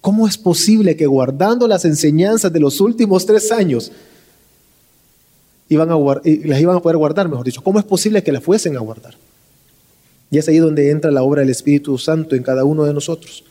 ¿Cómo 0.00 0.26
es 0.26 0.38
posible 0.38 0.96
que 0.96 1.06
guardando 1.06 1.68
las 1.68 1.84
enseñanzas 1.84 2.52
de 2.52 2.60
los 2.60 2.80
últimos 2.80 3.26
tres 3.26 3.52
años, 3.52 3.92
iban 5.72 5.90
a 5.90 5.96
las 5.96 6.60
iban 6.60 6.76
a 6.76 6.80
poder 6.80 6.96
guardar, 6.96 7.28
mejor 7.28 7.44
dicho. 7.44 7.62
¿Cómo 7.62 7.78
es 7.78 7.84
posible 7.84 8.22
que 8.22 8.32
las 8.32 8.42
fuesen 8.42 8.76
a 8.76 8.80
guardar? 8.80 9.14
Y 10.32 10.38
es 10.38 10.48
ahí 10.48 10.56
donde 10.56 10.90
entra 10.90 11.10
la 11.10 11.22
obra 11.22 11.42
del 11.42 11.50
Espíritu 11.50 11.98
Santo 11.98 12.34
en 12.34 12.42
cada 12.42 12.64
uno 12.64 12.84
de 12.84 12.94
nosotros. 12.94 13.44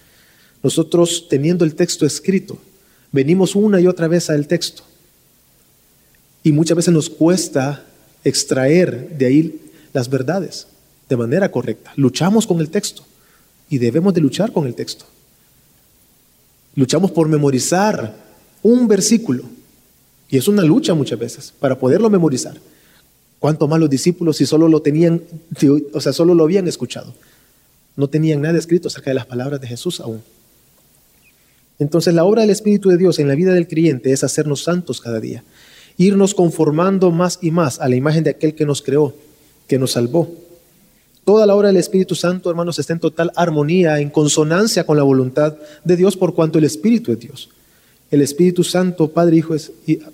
Nosotros, 0.64 1.28
teniendo 1.30 1.64
el 1.64 1.76
texto 1.76 2.08
escrito, 2.08 2.58
venimos 3.12 3.56
una 3.56 3.80
y 3.80 3.86
otra 3.86 4.08
vez 4.08 4.32
al 4.32 4.48
texto. 4.48 4.82
Y 6.44 6.52
muchas 6.52 6.76
veces 6.76 6.92
nos 6.92 7.08
cuesta 7.08 7.86
extraer 8.24 9.16
de 9.16 9.26
ahí 9.28 9.62
las 9.94 10.10
verdades 10.10 10.66
de 11.08 11.18
manera 11.18 11.52
correcta. 11.52 11.94
Luchamos 11.98 12.48
con 12.48 12.60
el 12.60 12.72
texto 12.72 13.04
y 13.70 13.78
debemos 13.78 14.16
de 14.16 14.22
luchar 14.22 14.52
con 14.52 14.66
el 14.66 14.74
texto. 14.74 15.06
Luchamos 16.74 17.12
por 17.12 17.28
memorizar 17.28 18.16
un 18.64 18.88
versículo 18.88 19.44
y 20.30 20.38
es 20.38 20.48
una 20.48 20.64
lucha 20.64 20.96
muchas 20.96 21.20
veces 21.20 21.54
para 21.60 21.78
poderlo 21.78 22.10
memorizar. 22.10 22.58
Cuánto 23.42 23.68
más 23.68 23.80
los 23.80 23.90
discípulos 23.90 24.38
si 24.38 24.46
solo 24.46 24.68
lo 24.68 24.84
tenían, 24.84 25.20
o 25.94 26.00
sea, 26.00 26.14
solo 26.14 26.36
lo 26.36 26.44
habían 26.44 26.68
escuchado. 26.68 27.12
No 27.96 28.08
tenían 28.08 28.40
nada 28.40 28.60
escrito 28.60 28.88
acerca 28.88 29.10
de 29.10 29.16
las 29.16 29.26
palabras 29.26 29.60
de 29.60 29.66
Jesús 29.66 30.00
aún. 30.00 30.22
Entonces 31.80 32.14
la 32.14 32.24
obra 32.24 32.42
del 32.42 32.52
Espíritu 32.52 32.90
de 32.90 32.98
Dios 32.98 33.18
en 33.18 33.28
la 33.28 33.34
vida 33.34 33.52
del 33.52 33.68
creyente 33.68 34.12
es 34.12 34.24
hacernos 34.24 34.64
santos 34.64 35.02
cada 35.02 35.20
día, 35.20 35.44
irnos 35.98 36.36
conformando 36.36 37.10
más 37.10 37.40
y 37.42 37.50
más 37.50 37.80
a 37.80 37.90
la 37.90 37.96
imagen 37.96 38.24
de 38.24 38.30
aquel 38.30 38.54
que 38.54 38.68
nos 38.68 38.84
creó, 38.84 39.16
que 39.68 39.80
nos 39.80 39.94
salvó. 39.94 40.30
Toda 41.26 41.48
la 41.48 41.56
obra 41.56 41.70
del 41.70 41.78
Espíritu 41.78 42.14
Santo, 42.14 42.48
hermanos, 42.48 42.78
está 42.78 42.94
en 42.94 43.00
total 43.00 43.32
armonía, 43.36 44.00
en 44.02 44.12
consonancia 44.12 44.84
con 44.84 44.98
la 44.98 45.04
voluntad 45.04 45.56
de 45.84 45.96
Dios 45.96 46.16
por 46.16 46.36
cuanto 46.36 46.60
el 46.60 46.66
Espíritu 46.66 47.12
es 47.12 47.20
Dios. 47.20 47.50
El 48.12 48.22
Espíritu 48.22 48.64
Santo, 48.64 49.08
Padre, 49.08 49.38
Hijo 49.38 49.56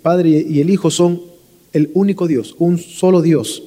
Padre 0.01 0.29
y 0.29 0.61
el 0.61 0.69
Hijo 0.69 0.89
son 0.89 1.35
el 1.73 1.91
único 1.93 2.27
Dios, 2.27 2.55
un 2.59 2.77
solo 2.77 3.21
Dios. 3.21 3.63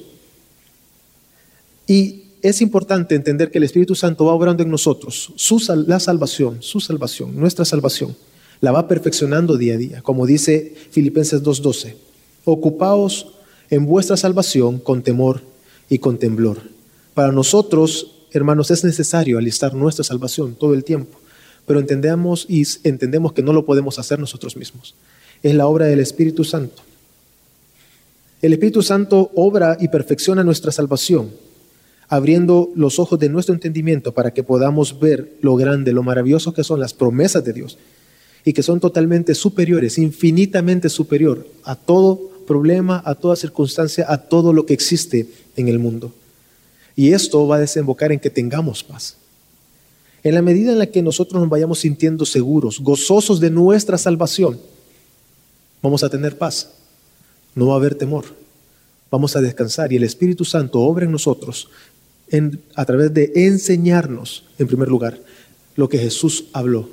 Y 1.87 2.23
es 2.41 2.61
importante 2.61 3.15
entender 3.15 3.51
que 3.51 3.57
el 3.57 3.63
Espíritu 3.63 3.95
Santo 3.95 4.25
va 4.25 4.33
obrando 4.33 4.63
en 4.63 4.69
nosotros 4.69 5.33
su, 5.35 5.61
la 5.87 5.99
salvación, 5.99 6.57
su 6.61 6.79
salvación, 6.79 7.35
nuestra 7.35 7.65
salvación. 7.65 8.15
La 8.61 8.71
va 8.71 8.87
perfeccionando 8.87 9.57
día 9.57 9.73
a 9.73 9.77
día, 9.77 10.01
como 10.01 10.25
dice 10.25 10.75
Filipenses 10.91 11.43
2.12. 11.43 11.95
Ocupaos 12.45 13.33
en 13.69 13.85
vuestra 13.85 14.17
salvación 14.17 14.79
con 14.79 15.01
temor 15.01 15.41
y 15.89 15.99
con 15.99 16.17
temblor. 16.17 16.61
Para 17.13 17.31
nosotros, 17.31 18.25
hermanos, 18.31 18.71
es 18.71 18.83
necesario 18.83 19.37
alistar 19.37 19.73
nuestra 19.73 20.03
salvación 20.03 20.55
todo 20.55 20.73
el 20.73 20.83
tiempo 20.83 21.21
pero 21.65 21.79
entendemos 21.79 22.45
y 22.49 22.63
entendemos 22.83 23.33
que 23.33 23.43
no 23.43 23.53
lo 23.53 23.65
podemos 23.65 23.99
hacer 23.99 24.19
nosotros 24.19 24.57
mismos. 24.57 24.95
Es 25.43 25.55
la 25.55 25.67
obra 25.67 25.85
del 25.85 25.99
Espíritu 25.99 26.43
Santo. 26.43 26.81
El 28.41 28.53
Espíritu 28.53 28.81
Santo 28.81 29.29
obra 29.35 29.77
y 29.79 29.89
perfecciona 29.89 30.43
nuestra 30.43 30.71
salvación, 30.71 31.29
abriendo 32.07 32.71
los 32.75 32.97
ojos 32.97 33.19
de 33.19 33.29
nuestro 33.29 33.53
entendimiento 33.53 34.13
para 34.13 34.33
que 34.33 34.43
podamos 34.43 34.99
ver 34.99 35.37
lo 35.41 35.55
grande, 35.55 35.93
lo 35.93 36.01
maravilloso 36.01 36.51
que 36.53 36.63
son 36.63 36.79
las 36.79 36.93
promesas 36.93 37.45
de 37.45 37.53
Dios 37.53 37.77
y 38.43 38.53
que 38.53 38.63
son 38.63 38.79
totalmente 38.79 39.35
superiores, 39.35 39.99
infinitamente 39.99 40.89
superior 40.89 41.47
a 41.63 41.75
todo 41.75 42.31
problema, 42.47 43.03
a 43.05 43.13
toda 43.13 43.35
circunstancia, 43.35 44.05
a 44.09 44.17
todo 44.17 44.53
lo 44.53 44.65
que 44.65 44.73
existe 44.73 45.27
en 45.55 45.67
el 45.67 45.77
mundo. 45.77 46.11
Y 46.95 47.13
esto 47.13 47.47
va 47.47 47.57
a 47.57 47.59
desembocar 47.59 48.11
en 48.11 48.19
que 48.19 48.31
tengamos 48.31 48.83
paz. 48.83 49.17
En 50.23 50.33
la 50.33 50.41
medida 50.41 50.71
en 50.71 50.79
la 50.79 50.87
que 50.87 51.03
nosotros 51.03 51.39
nos 51.39 51.49
vayamos 51.49 51.79
sintiendo 51.79 52.25
seguros, 52.25 52.79
gozosos 52.79 53.39
de 53.39 53.51
nuestra 53.51 53.99
salvación, 53.99 54.59
vamos 55.81 56.03
a 56.03 56.09
tener 56.09 56.39
paz. 56.39 56.80
No 57.55 57.67
va 57.67 57.73
a 57.73 57.77
haber 57.77 57.95
temor. 57.95 58.25
Vamos 59.09 59.35
a 59.35 59.41
descansar 59.41 59.91
y 59.91 59.97
el 59.97 60.03
Espíritu 60.03 60.45
Santo 60.45 60.79
obra 60.79 61.05
en 61.05 61.11
nosotros 61.11 61.67
a 62.75 62.85
través 62.85 63.13
de 63.13 63.31
enseñarnos, 63.35 64.45
en 64.57 64.67
primer 64.67 64.87
lugar, 64.87 65.19
lo 65.75 65.89
que 65.89 65.97
Jesús 65.97 66.45
habló, 66.53 66.89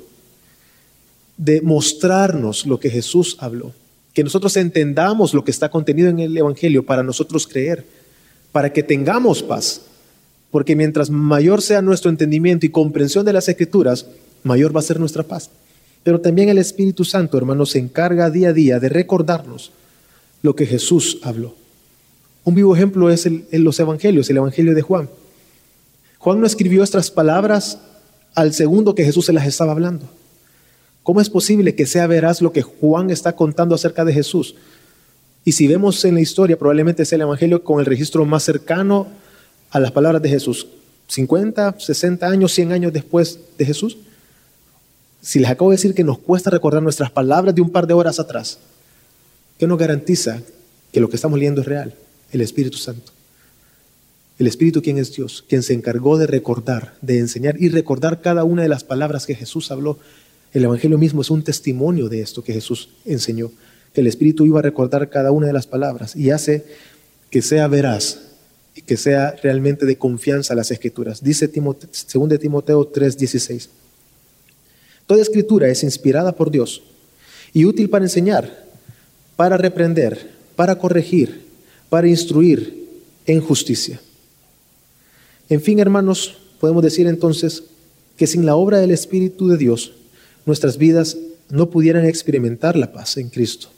de 1.37 1.61
mostrarnos 1.61 2.65
lo 2.65 2.79
que 2.79 2.89
Jesús 2.89 3.37
habló, 3.39 3.71
que 4.13 4.23
nosotros 4.23 4.57
entendamos 4.57 5.33
lo 5.33 5.45
que 5.45 5.51
está 5.51 5.69
contenido 5.69 6.09
en 6.09 6.19
el 6.19 6.37
Evangelio 6.37 6.85
para 6.85 7.03
nosotros 7.03 7.47
creer, 7.47 7.85
para 8.51 8.73
que 8.73 8.83
tengamos 8.83 9.41
paz. 9.41 9.81
Porque 10.51 10.75
mientras 10.75 11.09
mayor 11.09 11.61
sea 11.61 11.81
nuestro 11.81 12.09
entendimiento 12.09 12.65
y 12.65 12.69
comprensión 12.69 13.23
de 13.23 13.33
las 13.33 13.47
escrituras, 13.47 14.07
mayor 14.43 14.75
va 14.75 14.79
a 14.79 14.83
ser 14.83 14.99
nuestra 14.99 15.23
paz. 15.23 15.51
Pero 16.03 16.19
también 16.19 16.49
el 16.49 16.57
Espíritu 16.57 17.05
Santo, 17.05 17.37
hermanos, 17.37 17.69
se 17.69 17.79
encarga 17.79 18.29
día 18.29 18.49
a 18.49 18.53
día 18.53 18.79
de 18.79 18.89
recordarnos 18.89 19.71
lo 20.41 20.55
que 20.55 20.65
Jesús 20.65 21.19
habló. 21.23 21.55
Un 22.43 22.55
vivo 22.55 22.75
ejemplo 22.75 23.09
es 23.09 23.25
en 23.25 23.45
los 23.51 23.79
evangelios, 23.79 24.29
el 24.29 24.37
evangelio 24.37 24.73
de 24.73 24.81
Juan. 24.81 25.09
Juan 26.17 26.39
no 26.39 26.45
escribió 26.45 26.83
estas 26.83 27.11
palabras 27.11 27.79
al 28.35 28.53
segundo 28.53 28.95
que 28.95 29.05
Jesús 29.05 29.25
se 29.25 29.33
las 29.33 29.45
estaba 29.45 29.71
hablando. 29.71 30.05
¿Cómo 31.03 31.21
es 31.21 31.29
posible 31.29 31.75
que 31.75 31.85
sea 31.85 32.07
veraz 32.07 32.41
lo 32.41 32.51
que 32.51 32.61
Juan 32.61 33.09
está 33.09 33.35
contando 33.35 33.75
acerca 33.75 34.05
de 34.05 34.13
Jesús? 34.13 34.55
Y 35.45 35.53
si 35.53 35.67
vemos 35.67 36.03
en 36.05 36.15
la 36.15 36.21
historia, 36.21 36.57
probablemente 36.57 37.03
es 37.03 37.13
el 37.13 37.21
evangelio 37.21 37.63
con 37.63 37.79
el 37.79 37.85
registro 37.85 38.25
más 38.25 38.43
cercano 38.43 39.07
a 39.71 39.79
las 39.79 39.91
palabras 39.91 40.21
de 40.21 40.29
Jesús 40.29 40.67
50, 41.07 41.75
60 41.79 42.27
años, 42.27 42.51
100 42.53 42.71
años 42.71 42.93
después 42.93 43.39
de 43.57 43.65
Jesús? 43.65 43.97
Si 45.21 45.39
les 45.39 45.49
acabo 45.49 45.71
de 45.71 45.77
decir 45.77 45.93
que 45.95 46.03
nos 46.03 46.19
cuesta 46.19 46.49
recordar 46.49 46.83
nuestras 46.83 47.09
palabras 47.09 47.55
de 47.55 47.61
un 47.61 47.71
par 47.71 47.87
de 47.87 47.93
horas 47.93 48.19
atrás, 48.19 48.59
¿qué 49.59 49.67
nos 49.67 49.77
garantiza 49.77 50.41
que 50.91 50.99
lo 50.99 51.09
que 51.09 51.17
estamos 51.17 51.37
leyendo 51.37 51.61
es 51.61 51.67
real? 51.67 51.93
El 52.31 52.41
Espíritu 52.41 52.77
Santo. 52.77 53.11
El 54.39 54.47
Espíritu, 54.47 54.81
quien 54.81 54.97
es 54.97 55.13
Dios, 55.13 55.43
quien 55.47 55.61
se 55.63 55.73
encargó 55.73 56.17
de 56.17 56.25
recordar, 56.25 56.95
de 57.01 57.19
enseñar 57.19 57.61
y 57.61 57.67
recordar 57.67 58.21
cada 58.21 58.45
una 58.45 58.63
de 58.63 58.69
las 58.69 58.85
palabras 58.85 59.25
que 59.25 59.35
Jesús 59.35 59.69
habló. 59.69 59.99
El 60.53 60.63
Evangelio 60.63 60.97
mismo 60.97 61.21
es 61.21 61.29
un 61.29 61.43
testimonio 61.43 62.07
de 62.07 62.21
esto 62.21 62.41
que 62.41 62.53
Jesús 62.53 62.89
enseñó, 63.03 63.51
que 63.93 63.99
el 63.99 64.07
Espíritu 64.07 64.45
iba 64.45 64.59
a 64.59 64.63
recordar 64.63 65.09
cada 65.09 65.31
una 65.31 65.47
de 65.47 65.53
las 65.53 65.67
palabras 65.67 66.15
y 66.15 66.31
hace 66.31 66.65
que 67.29 67.41
sea 67.41 67.67
veraz 67.67 68.21
y 68.75 68.81
que 68.81 68.95
sea 68.95 69.35
realmente 69.43 69.85
de 69.85 69.97
confianza 69.97 70.55
las 70.55 70.71
escrituras. 70.71 71.21
Dice 71.21 71.49
2 71.49 72.39
Timoteo 72.39 72.87
3:16. 72.87 73.69
Toda 75.05 75.21
escritura 75.21 75.67
es 75.67 75.83
inspirada 75.83 76.31
por 76.31 76.49
Dios 76.49 76.81
y 77.51 77.65
útil 77.65 77.89
para 77.89 78.05
enseñar, 78.05 78.68
para 79.39 79.55
reprender, 79.55 80.31
para 80.57 80.77
corregir, 80.77 81.45
para 81.87 82.09
instruir 82.09 82.89
en 83.25 83.39
justicia. 83.39 84.01
En 85.47 85.61
fin, 85.61 85.79
hermanos, 85.79 86.35
podemos 86.59 86.83
decir 86.83 87.07
entonces 87.07 87.63
que 88.17 88.27
sin 88.27 88.45
la 88.45 88.57
obra 88.57 88.79
del 88.79 88.91
Espíritu 88.91 89.47
de 89.47 89.55
Dios, 89.55 89.93
nuestras 90.45 90.77
vidas 90.77 91.15
no 91.47 91.69
pudieran 91.69 92.03
experimentar 92.05 92.75
la 92.75 92.91
paz 92.91 93.15
en 93.15 93.29
Cristo. 93.29 93.69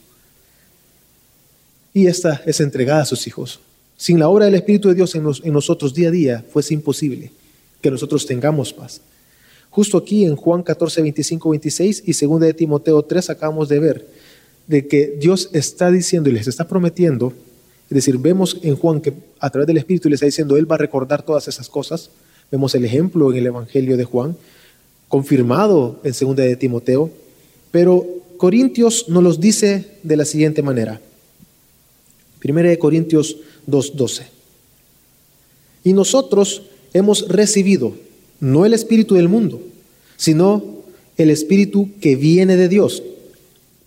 Y 1.93 2.07
esta 2.07 2.41
es 2.47 2.59
entregada 2.59 3.03
a 3.03 3.05
sus 3.05 3.27
hijos. 3.27 3.59
Sin 3.97 4.17
la 4.17 4.29
obra 4.29 4.45
del 4.45 4.55
Espíritu 4.55 4.89
de 4.89 4.95
Dios 4.95 5.13
en, 5.13 5.53
nosotros 5.53 5.93
día 5.93 6.07
a 6.07 6.11
día, 6.11 6.45
fuese 6.51 6.73
imposible 6.73 7.31
que 7.83 7.91
nosotros 7.91 8.25
tengamos 8.25 8.73
paz. 8.73 8.99
Justo 9.69 9.99
aquí 9.99 10.25
en 10.25 10.35
Juan 10.35 10.63
14, 10.63 11.03
25, 11.03 11.51
26 11.51 12.03
y 12.07 12.13
2 12.13 12.39
de 12.41 12.53
Timoteo 12.55 13.03
3 13.03 13.29
acabamos 13.29 13.69
de 13.69 13.79
ver 13.79 14.20
de 14.67 14.87
que 14.87 15.17
Dios 15.19 15.49
está 15.53 15.91
diciendo 15.91 16.29
y 16.29 16.33
les 16.33 16.47
está 16.47 16.67
prometiendo, 16.67 17.33
es 17.89 17.95
decir, 17.95 18.17
vemos 18.17 18.57
en 18.61 18.75
Juan 18.75 19.01
que 19.01 19.13
a 19.39 19.49
través 19.49 19.67
del 19.67 19.77
Espíritu 19.77 20.07
le 20.07 20.15
está 20.15 20.25
diciendo, 20.25 20.55
Él 20.55 20.69
va 20.69 20.75
a 20.75 20.79
recordar 20.79 21.23
todas 21.23 21.47
esas 21.47 21.67
cosas. 21.67 22.09
Vemos 22.49 22.73
el 22.73 22.85
ejemplo 22.85 23.31
en 23.31 23.37
el 23.37 23.47
Evangelio 23.47 23.97
de 23.97 24.05
Juan, 24.05 24.37
confirmado 25.09 25.99
en 26.03 26.13
2 26.17 26.35
de 26.35 26.55
Timoteo, 26.55 27.09
pero 27.69 28.05
Corintios 28.37 29.09
nos 29.09 29.23
los 29.23 29.39
dice 29.39 29.97
de 30.03 30.15
la 30.15 30.25
siguiente 30.25 30.61
manera. 30.63 31.01
1 32.43 32.61
de 32.69 32.79
Corintios 32.79 33.37
2:12. 33.67 34.23
Y 35.83 35.93
nosotros 35.93 36.63
hemos 36.93 37.27
recibido 37.27 37.93
no 38.39 38.65
el 38.65 38.73
espíritu 38.73 39.15
del 39.15 39.29
mundo, 39.29 39.61
sino 40.17 40.63
el 41.17 41.29
espíritu 41.29 41.89
que 41.99 42.15
viene 42.15 42.57
de 42.57 42.67
Dios, 42.67 43.03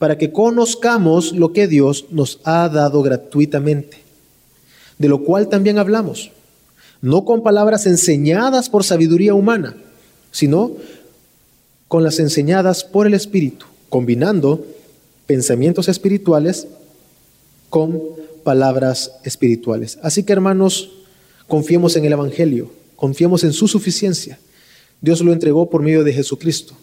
para 0.05 0.19
que 0.19 0.33
conozcamos 0.33 1.33
lo 1.33 1.55
que 1.55 1.67
Dios 1.67 2.05
nos 2.11 2.39
ha 2.45 2.69
dado 2.69 3.01
gratuitamente, 3.01 4.03
de 4.99 5.09
lo 5.09 5.25
cual 5.25 5.49
también 5.49 5.79
hablamos, 5.79 6.31
no 7.01 7.25
con 7.25 7.43
palabras 7.43 7.87
enseñadas 7.87 8.69
por 8.69 8.85
sabiduría 8.85 9.33
humana, 9.33 9.75
sino 10.31 10.73
con 11.89 12.05
las 12.05 12.19
enseñadas 12.19 12.85
por 12.85 13.07
el 13.07 13.15
Espíritu, 13.15 13.65
combinando 13.89 14.67
pensamientos 15.25 15.89
espirituales 15.89 16.67
con 17.71 18.03
palabras 18.43 19.13
espirituales. 19.25 19.99
Así 20.03 20.23
que 20.23 20.35
hermanos, 20.35 20.91
confiemos 21.49 21.97
en 21.97 22.05
el 22.05 22.13
Evangelio, 22.13 22.71
confiemos 22.95 23.43
en 23.43 23.55
su 23.55 23.69
suficiencia. 23.69 24.39
Dios 25.01 25.23
lo 25.23 25.33
entregó 25.33 25.71
por 25.71 25.81
medio 25.81 26.05
de 26.05 26.13
Jesucristo 26.13 26.77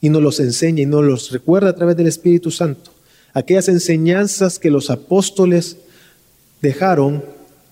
y 0.00 0.08
nos 0.08 0.22
los 0.22 0.40
enseña 0.40 0.82
y 0.82 0.86
nos 0.86 1.04
los 1.04 1.30
recuerda 1.30 1.70
a 1.70 1.74
través 1.74 1.96
del 1.96 2.06
Espíritu 2.06 2.50
Santo. 2.50 2.92
Aquellas 3.32 3.68
enseñanzas 3.68 4.58
que 4.58 4.70
los 4.70 4.90
apóstoles 4.90 5.76
dejaron 6.62 7.24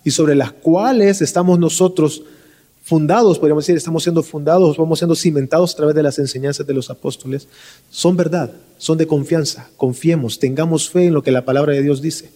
y 0.04 0.10
sobre 0.10 0.34
las 0.34 0.52
cuales 0.52 1.22
estamos 1.22 1.58
nosotros 1.58 2.22
fundados, 2.82 3.38
podríamos 3.38 3.64
decir, 3.64 3.76
estamos 3.76 4.02
siendo 4.02 4.22
fundados, 4.22 4.76
vamos 4.76 4.98
siendo 4.98 5.14
cimentados 5.14 5.72
a 5.72 5.76
través 5.76 5.94
de 5.94 6.02
las 6.02 6.18
enseñanzas 6.18 6.66
de 6.66 6.74
los 6.74 6.90
apóstoles, 6.90 7.48
son 7.90 8.16
verdad, 8.16 8.50
son 8.76 8.98
de 8.98 9.06
confianza. 9.06 9.70
Confiemos, 9.78 10.38
tengamos 10.38 10.90
fe 10.90 11.06
en 11.06 11.14
lo 11.14 11.22
que 11.22 11.30
la 11.30 11.46
palabra 11.46 11.72
de 11.72 11.82
Dios 11.82 12.02
dice 12.02 12.28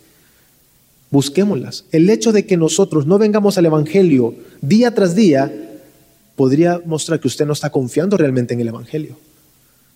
busquémoslas. 1.10 1.84
El 1.92 2.08
hecho 2.10 2.32
de 2.32 2.46
que 2.46 2.56
nosotros 2.56 3.06
no 3.06 3.18
vengamos 3.18 3.58
al 3.58 3.66
Evangelio 3.66 4.34
día 4.60 4.94
tras 4.94 5.14
día 5.14 5.52
podría 6.36 6.80
mostrar 6.84 7.20
que 7.20 7.28
usted 7.28 7.46
no 7.46 7.52
está 7.52 7.70
confiando 7.70 8.16
realmente 8.16 8.54
en 8.54 8.60
el 8.60 8.68
Evangelio. 8.68 9.16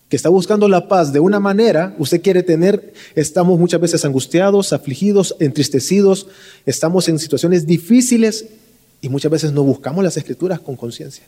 Que 0.09 0.15
está 0.15 0.29
buscando 0.29 0.67
la 0.67 0.87
paz 0.87 1.11
de 1.11 1.19
una 1.19 1.39
manera, 1.39 1.95
usted 1.97 2.21
quiere 2.21 2.43
tener, 2.43 2.93
estamos 3.15 3.59
muchas 3.59 3.81
veces 3.81 4.05
angustiados, 4.05 4.73
afligidos, 4.73 5.35
entristecidos, 5.39 6.27
estamos 6.65 7.09
en 7.09 7.17
situaciones 7.17 7.65
difíciles 7.65 8.45
y 9.01 9.09
muchas 9.09 9.31
veces 9.31 9.51
no 9.51 9.63
buscamos 9.63 10.03
las 10.03 10.17
escrituras 10.17 10.59
con 10.59 10.75
conciencia. 10.75 11.23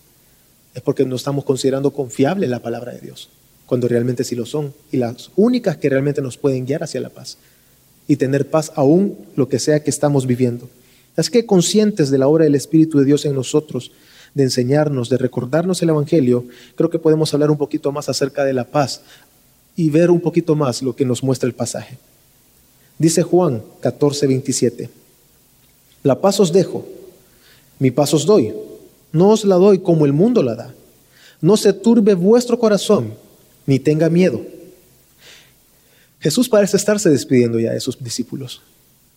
Es 0.73 0.81
porque 0.81 1.05
no 1.05 1.15
estamos 1.15 1.45
considerando 1.45 1.91
confiable 1.91 2.47
la 2.47 2.59
palabra 2.59 2.93
de 2.93 2.99
Dios, 2.99 3.29
cuando 3.65 3.87
realmente 3.87 4.23
sí 4.23 4.35
lo 4.35 4.45
son, 4.45 4.73
y 4.91 4.97
las 4.97 5.31
únicas 5.35 5.77
que 5.77 5.89
realmente 5.89 6.21
nos 6.21 6.37
pueden 6.37 6.65
guiar 6.65 6.83
hacia 6.83 7.01
la 7.01 7.09
paz 7.09 7.37
y 8.07 8.17
tener 8.17 8.49
paz 8.49 8.71
aún 8.75 9.17
lo 9.35 9.49
que 9.49 9.59
sea 9.59 9.83
que 9.83 9.89
estamos 9.89 10.27
viviendo. 10.27 10.69
Es 11.17 11.29
que 11.29 11.45
conscientes 11.45 12.09
de 12.11 12.17
la 12.17 12.27
obra 12.27 12.43
del 12.43 12.55
Espíritu 12.55 12.99
de 12.99 13.05
Dios 13.05 13.25
en 13.25 13.35
nosotros, 13.35 13.91
de 14.35 14.43
enseñarnos, 14.43 15.09
de 15.09 15.17
recordarnos 15.17 15.81
el 15.81 15.89
Evangelio, 15.89 16.45
creo 16.75 16.91
que 16.91 16.99
podemos 16.99 17.33
hablar 17.33 17.49
un 17.49 17.57
poquito 17.57 17.91
más 17.91 18.09
acerca 18.09 18.43
de 18.43 18.53
la 18.53 18.65
paz 18.65 19.01
y 19.75 19.89
ver 19.89 20.11
un 20.11 20.21
poquito 20.21 20.55
más 20.55 20.83
lo 20.83 20.95
que 20.95 21.05
nos 21.05 21.23
muestra 21.23 21.47
el 21.47 21.55
pasaje. 21.55 21.97
Dice 22.99 23.23
Juan 23.23 23.63
14, 23.81 24.27
27, 24.27 24.89
la 26.03 26.21
paz 26.21 26.39
os 26.39 26.51
dejo, 26.51 26.85
mi 27.79 27.91
paz 27.91 28.13
os 28.13 28.25
doy, 28.25 28.53
no 29.11 29.29
os 29.29 29.45
la 29.45 29.55
doy 29.55 29.79
como 29.79 30.05
el 30.05 30.13
mundo 30.13 30.43
la 30.43 30.55
da. 30.55 30.73
No 31.41 31.57
se 31.57 31.73
turbe 31.73 32.13
vuestro 32.13 32.59
corazón, 32.59 33.13
ni 33.65 33.79
tenga 33.79 34.09
miedo. 34.09 34.41
Jesús 36.19 36.49
parece 36.49 36.77
estarse 36.77 37.09
despidiendo 37.09 37.59
ya 37.59 37.71
de 37.71 37.79
sus 37.79 38.01
discípulos. 38.03 38.61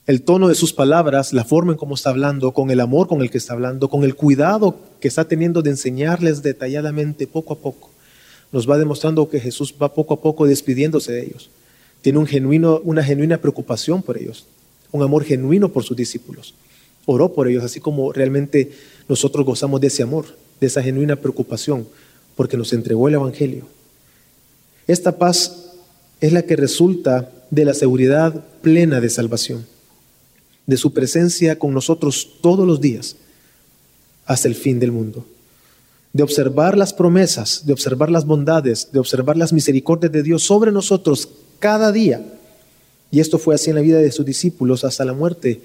El 0.09 0.23
tono 0.23 0.49
de 0.49 0.55
sus 0.55 0.73
palabras, 0.73 1.35
la 1.35 1.45
forma 1.45 1.73
en 1.73 1.77
cómo 1.77 1.95
está 1.95 2.09
hablando, 2.09 2.53
con 2.53 2.71
el 2.71 2.81
amor 2.81 3.09
con 3.09 3.21
el 3.21 3.31
que 3.31 3.37
está 3.37 3.53
hablando, 3.53 3.91
con 3.91 4.05
el 4.05 4.15
cuidado 4.15 4.75
que 5.01 5.09
está 5.09 5.29
teniendo 5.29 5.61
de 5.61 5.69
enseñarles 5.69 6.43
detalladamente 6.43 7.27
poco 7.27 7.53
a 7.53 7.59
poco, 7.59 7.91
nos 8.51 8.67
va 8.67 8.79
demostrando 8.79 9.29
que 9.29 9.39
Jesús 9.39 9.75
va 9.81 9.93
poco 9.93 10.15
a 10.15 10.23
poco 10.23 10.47
despidiéndose 10.47 11.13
de 11.13 11.27
ellos. 11.27 11.51
Tiene 12.01 12.21
un 12.21 12.27
genuino, 12.27 12.81
una 12.85 13.05
genuina 13.05 13.37
preocupación 13.37 14.03
por 14.03 14.17
ellos, 14.17 14.47
un 14.93 15.03
amor 15.03 15.25
genuino 15.25 15.69
por 15.69 15.85
sus 15.85 15.95
discípulos. 15.95 16.55
Oró 17.05 17.35
por 17.35 17.47
ellos, 17.47 17.63
así 17.63 17.79
como 17.79 18.11
realmente 18.11 18.73
nosotros 19.11 19.45
gozamos 19.45 19.79
de 19.79 19.89
ese 19.89 20.05
amor, 20.05 20.25
de 20.59 20.69
esa 20.69 20.83
genuina 20.83 21.17
preocupación, 21.17 21.87
porque 22.35 22.57
nos 22.57 22.73
entregó 22.73 23.09
el 23.09 23.15
Evangelio. 23.17 23.67
Esta 24.87 25.19
paz 25.19 25.75
es 26.23 26.33
la 26.33 26.45
que 26.45 26.57
resulta 26.57 27.31
de 27.51 27.67
la 27.67 27.75
seguridad 27.75 28.43
plena 28.63 29.03
de 29.03 29.11
salvación, 29.11 29.67
de 30.69 30.77
su 30.77 30.93
presencia 30.93 31.59
con 31.59 31.73
nosotros 31.73 32.29
todos 32.43 32.67
los 32.67 32.81
días 32.81 33.17
hasta 34.27 34.47
el 34.47 34.55
fin 34.55 34.79
del 34.79 34.93
mundo, 34.93 35.25
de 36.13 36.23
observar 36.23 36.77
las 36.77 36.93
promesas, 36.93 37.65
de 37.65 37.73
observar 37.73 38.11
las 38.11 38.27
bondades, 38.27 38.93
de 38.93 38.99
observar 38.99 39.39
las 39.39 39.53
misericordias 39.53 40.13
de 40.13 40.23
Dios 40.23 40.43
sobre 40.43 40.71
nosotros 40.71 41.31
cada 41.59 41.91
día. 41.91 42.23
Y 43.11 43.21
esto 43.21 43.39
fue 43.39 43.55
así 43.55 43.71
en 43.71 43.77
la 43.77 43.83
vida 43.83 43.99
de 43.99 44.13
sus 44.13 44.27
discípulos 44.27 44.85
hasta 44.85 45.07
la 45.07 45.15
muerte 45.15 45.63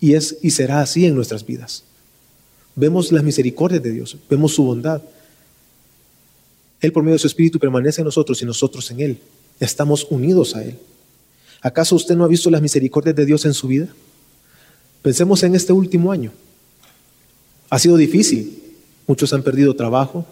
y 0.00 0.14
es 0.14 0.36
y 0.42 0.50
será 0.50 0.80
así 0.80 1.06
en 1.06 1.14
nuestras 1.14 1.46
vidas. 1.46 1.84
Vemos 2.74 3.12
las 3.12 3.22
misericordias 3.22 3.82
de 3.82 3.92
Dios, 3.92 4.16
vemos 4.28 4.52
su 4.52 4.64
bondad. 4.64 5.00
Él 6.80 6.92
por 6.92 7.04
medio 7.04 7.14
de 7.14 7.20
su 7.20 7.28
espíritu 7.28 7.60
permanece 7.60 8.00
en 8.00 8.06
nosotros 8.06 8.42
y 8.42 8.44
nosotros 8.44 8.90
en 8.90 9.00
él 9.00 9.20
estamos 9.60 10.08
unidos 10.10 10.56
a 10.56 10.64
Él. 10.64 10.76
¿Acaso 11.60 11.94
usted 11.94 12.16
no 12.16 12.24
ha 12.24 12.28
visto 12.28 12.50
las 12.50 12.62
misericordias 12.62 13.14
de 13.14 13.26
Dios 13.26 13.44
en 13.44 13.54
su 13.54 13.68
vida? 13.68 13.88
Pensemos 15.02 15.42
en 15.42 15.54
este 15.54 15.72
último 15.72 16.12
año. 16.12 16.32
Ha 17.70 17.78
sido 17.78 17.96
difícil. 17.96 18.56
Muchos 19.06 19.32
han 19.32 19.42
perdido 19.42 19.74
trabajo, 19.74 20.24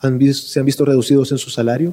se 0.00 0.58
han 0.60 0.66
visto 0.66 0.84
reducidos 0.84 1.32
en 1.32 1.38
su 1.38 1.50
salario, 1.50 1.92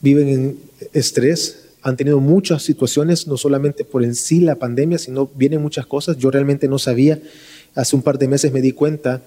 viven 0.00 0.28
en 0.28 0.58
estrés, 0.92 1.64
han 1.82 1.96
tenido 1.96 2.20
muchas 2.20 2.62
situaciones, 2.62 3.26
no 3.26 3.36
solamente 3.36 3.84
por 3.84 4.04
en 4.04 4.14
sí 4.14 4.40
la 4.40 4.56
pandemia, 4.56 4.98
sino 4.98 5.28
vienen 5.34 5.60
muchas 5.60 5.86
cosas. 5.86 6.18
Yo 6.18 6.30
realmente 6.30 6.68
no 6.68 6.78
sabía, 6.78 7.20
hace 7.74 7.96
un 7.96 8.02
par 8.02 8.18
de 8.18 8.28
meses 8.28 8.52
me 8.52 8.60
di 8.60 8.72
cuenta 8.72 9.22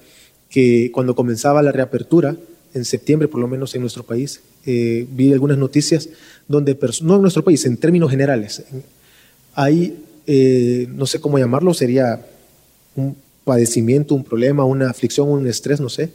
que 0.49 0.91
cuando 0.93 1.15
comenzaba 1.15 1.61
la 1.61 1.71
reapertura, 1.71 2.37
en 2.73 2.85
septiembre, 2.85 3.27
por 3.27 3.41
lo 3.41 3.47
menos 3.47 3.75
en 3.75 3.81
nuestro 3.81 4.03
país, 4.03 4.41
eh, 4.65 5.05
vi 5.11 5.33
algunas 5.33 5.57
noticias 5.57 6.09
donde, 6.47 6.77
no 7.01 7.15
en 7.15 7.21
nuestro 7.21 7.43
país, 7.43 7.65
en 7.65 7.77
términos 7.77 8.09
generales, 8.09 8.63
hay, 9.53 9.97
eh, 10.27 10.87
no 10.89 11.05
sé 11.05 11.19
cómo 11.19 11.39
llamarlo, 11.39 11.73
sería 11.73 12.25
un 12.95 13.15
padecimiento, 13.43 14.15
un 14.15 14.23
problema, 14.23 14.65
una 14.65 14.89
aflicción, 14.89 15.29
un 15.29 15.47
estrés, 15.47 15.79
no 15.79 15.89
sé, 15.89 16.11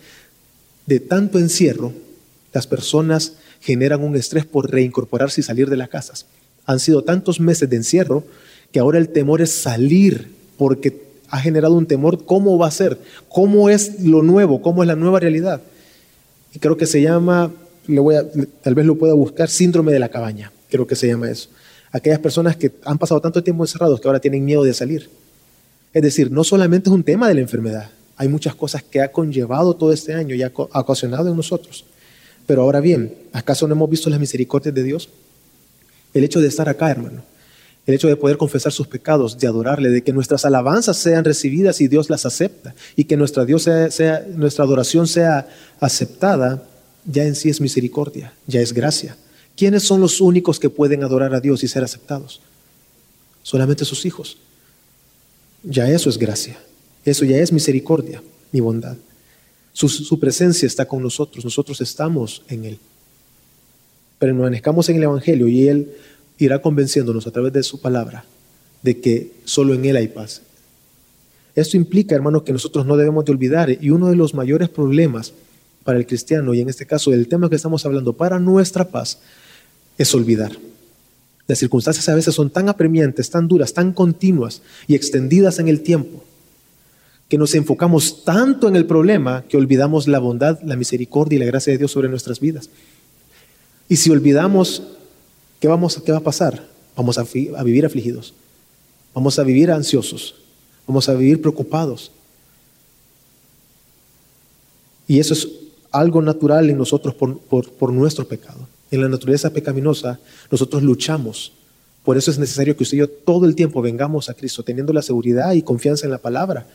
de 0.86 1.00
tanto 1.00 1.38
encierro, 1.38 1.92
las 2.52 2.66
personas 2.66 3.34
generan 3.60 4.02
un 4.02 4.16
estrés 4.16 4.44
por 4.44 4.70
reincorporarse 4.70 5.40
y 5.40 5.44
salir 5.44 5.68
de 5.68 5.76
las 5.76 5.88
casas. 5.88 6.26
Han 6.64 6.80
sido 6.80 7.02
tantos 7.02 7.40
meses 7.40 7.68
de 7.68 7.76
encierro 7.76 8.24
que 8.72 8.78
ahora 8.78 8.98
el 8.98 9.08
temor 9.08 9.42
es 9.42 9.52
salir 9.52 10.30
porque 10.56 11.06
ha 11.28 11.40
generado 11.40 11.74
un 11.74 11.86
temor, 11.86 12.24
¿cómo 12.24 12.56
va 12.58 12.68
a 12.68 12.70
ser? 12.70 12.98
¿Cómo 13.28 13.68
es 13.68 14.00
lo 14.00 14.22
nuevo? 14.22 14.62
¿Cómo 14.62 14.82
es 14.82 14.86
la 14.86 14.96
nueva 14.96 15.20
realidad? 15.20 15.60
Y 16.54 16.58
creo 16.58 16.76
que 16.76 16.86
se 16.86 17.02
llama, 17.02 17.52
le 17.86 18.00
voy 18.00 18.14
a, 18.14 18.24
tal 18.62 18.74
vez 18.74 18.86
lo 18.86 18.96
pueda 18.96 19.14
buscar, 19.14 19.48
síndrome 19.48 19.92
de 19.92 19.98
la 19.98 20.08
cabaña, 20.08 20.52
creo 20.70 20.86
que 20.86 20.96
se 20.96 21.08
llama 21.08 21.30
eso. 21.30 21.48
Aquellas 21.96 22.18
personas 22.18 22.56
que 22.56 22.72
han 22.84 22.98
pasado 22.98 23.22
tanto 23.22 23.42
tiempo 23.42 23.64
encerrados 23.64 23.98
que 23.98 24.06
ahora 24.06 24.20
tienen 24.20 24.44
miedo 24.44 24.62
de 24.62 24.74
salir. 24.74 25.08
Es 25.94 26.02
decir, 26.02 26.30
no 26.30 26.44
solamente 26.44 26.90
es 26.90 26.94
un 26.94 27.02
tema 27.02 27.26
de 27.26 27.34
la 27.34 27.40
enfermedad, 27.40 27.90
hay 28.18 28.28
muchas 28.28 28.54
cosas 28.54 28.82
que 28.82 29.00
ha 29.00 29.10
conllevado 29.10 29.74
todo 29.74 29.94
este 29.94 30.12
año 30.12 30.34
y 30.34 30.42
ha 30.42 30.52
ocasionado 30.54 31.30
en 31.30 31.36
nosotros. 31.36 31.86
Pero 32.46 32.60
ahora 32.60 32.80
bien, 32.80 33.14
¿acaso 33.32 33.66
no 33.66 33.72
hemos 33.72 33.88
visto 33.88 34.10
las 34.10 34.20
misericordias 34.20 34.74
de 34.74 34.82
Dios? 34.82 35.08
El 36.12 36.22
hecho 36.22 36.42
de 36.42 36.48
estar 36.48 36.68
acá, 36.68 36.90
hermano, 36.90 37.22
el 37.86 37.94
hecho 37.94 38.08
de 38.08 38.16
poder 38.16 38.36
confesar 38.36 38.72
sus 38.72 38.88
pecados, 38.88 39.38
de 39.38 39.46
adorarle, 39.46 39.88
de 39.88 40.02
que 40.02 40.12
nuestras 40.12 40.44
alabanzas 40.44 40.98
sean 40.98 41.24
recibidas 41.24 41.80
y 41.80 41.88
Dios 41.88 42.10
las 42.10 42.26
acepta, 42.26 42.74
y 42.94 43.04
que 43.04 43.16
nuestra, 43.16 43.42
adoración 43.42 45.06
sea 45.06 45.48
aceptada, 45.80 46.62
ya 47.06 47.24
en 47.24 47.34
sí 47.34 47.48
es 47.48 47.58
misericordia, 47.62 48.34
ya 48.46 48.60
es 48.60 48.74
gracia. 48.74 49.16
¿Quiénes 49.56 49.82
son 49.84 50.00
los 50.00 50.20
únicos 50.20 50.60
que 50.60 50.70
pueden 50.70 51.02
adorar 51.02 51.34
a 51.34 51.40
Dios 51.40 51.64
y 51.64 51.68
ser 51.68 51.82
aceptados? 51.82 52.40
Solamente 53.42 53.84
sus 53.84 54.04
hijos. 54.04 54.36
Ya 55.62 55.90
eso 55.90 56.10
es 56.10 56.18
gracia, 56.18 56.58
eso 57.04 57.24
ya 57.24 57.38
es 57.38 57.52
misericordia 57.52 58.22
y 58.52 58.60
bondad. 58.60 58.96
Su, 59.72 60.18
presencia 60.18 60.66
está 60.66 60.86
con 60.86 61.02
nosotros, 61.02 61.44
nosotros 61.44 61.80
estamos 61.80 62.42
en 62.48 62.64
Él. 62.64 62.78
Permanezcamos 64.18 64.88
en 64.88 64.96
el 64.96 65.02
Evangelio 65.02 65.48
y 65.48 65.68
Él 65.68 65.92
irá 66.38 66.62
convenciéndonos 66.62 67.26
a 67.26 67.30
través 67.30 67.52
de 67.52 67.62
su 67.62 67.80
palabra 67.80 68.24
de 68.82 69.00
que 69.00 69.32
solo 69.44 69.74
en 69.74 69.84
Él 69.84 69.96
hay 69.96 70.08
paz. 70.08 70.42
Esto 71.54 71.76
implica, 71.76 72.14
hermanos, 72.14 72.42
que 72.42 72.52
nosotros 72.52 72.86
no 72.86 72.96
debemos 72.96 73.24
de 73.24 73.32
olvidar, 73.32 73.70
y 73.70 73.90
uno 73.90 74.08
de 74.08 74.16
los 74.16 74.34
mayores 74.34 74.68
problemas 74.68 75.32
para 75.84 75.98
el 75.98 76.06
cristiano, 76.06 76.54
y 76.54 76.60
en 76.60 76.68
este 76.68 76.86
caso 76.86 77.12
el 77.12 77.28
tema 77.28 77.48
que 77.48 77.56
estamos 77.56 77.84
hablando, 77.86 78.12
para 78.12 78.38
nuestra 78.38 78.88
paz, 78.88 79.18
es 79.98 80.14
olvidar. 80.14 80.52
Las 81.46 81.58
circunstancias 81.58 82.08
a 82.08 82.14
veces 82.14 82.34
son 82.34 82.50
tan 82.50 82.68
apremiantes, 82.68 83.30
tan 83.30 83.46
duras, 83.46 83.72
tan 83.72 83.92
continuas 83.92 84.62
y 84.86 84.94
extendidas 84.94 85.58
en 85.58 85.68
el 85.68 85.82
tiempo, 85.82 86.24
que 87.28 87.38
nos 87.38 87.54
enfocamos 87.54 88.24
tanto 88.24 88.68
en 88.68 88.76
el 88.76 88.86
problema 88.86 89.44
que 89.48 89.56
olvidamos 89.56 90.08
la 90.08 90.18
bondad, 90.18 90.60
la 90.62 90.76
misericordia 90.76 91.36
y 91.36 91.40
la 91.40 91.46
gracia 91.46 91.72
de 91.72 91.78
Dios 91.78 91.92
sobre 91.92 92.08
nuestras 92.08 92.40
vidas. 92.40 92.68
Y 93.88 93.96
si 93.96 94.10
olvidamos 94.10 94.82
¿qué, 95.60 95.68
vamos, 95.68 96.00
qué 96.04 96.12
va 96.12 96.18
a 96.18 96.22
pasar? 96.22 96.62
Vamos 96.96 97.18
a, 97.18 97.24
vivir 97.62 97.84
afligidos, 97.84 98.34
vamos 99.14 99.38
a 99.38 99.42
vivir 99.42 99.70
ansiosos, 99.70 100.34
vamos 100.86 101.08
a 101.08 101.14
vivir 101.14 101.40
preocupados. 101.40 102.10
Y 105.06 105.20
eso 105.20 105.34
es 105.34 105.48
algo 105.90 106.22
natural 106.22 106.70
en 106.70 106.78
nosotros 106.78 107.14
por, 107.14 107.38
por, 107.38 107.70
por, 107.70 107.92
nuestro 107.92 108.26
pecado. 108.26 108.66
En 108.90 109.00
la 109.00 109.08
naturaleza 109.08 109.50
pecaminosa 109.50 110.18
nosotros 110.50 110.82
luchamos. 110.82 111.52
Por 112.04 112.16
eso 112.16 112.30
es 112.30 112.38
necesario 112.38 112.76
que 112.76 112.84
usted 112.84 112.96
y 112.96 113.00
yo 113.00 113.08
todo 113.08 113.46
el 113.46 113.56
tiempo 113.56 113.82
vengamos 113.82 114.28
a 114.28 114.34
Cristo, 114.34 114.62
teniendo 114.62 114.92
la 114.92 115.02
seguridad 115.02 115.52
y 115.54 115.62
confianza 115.62 116.06
en 116.06 116.12
la 116.12 116.18
palabra. 116.18 116.66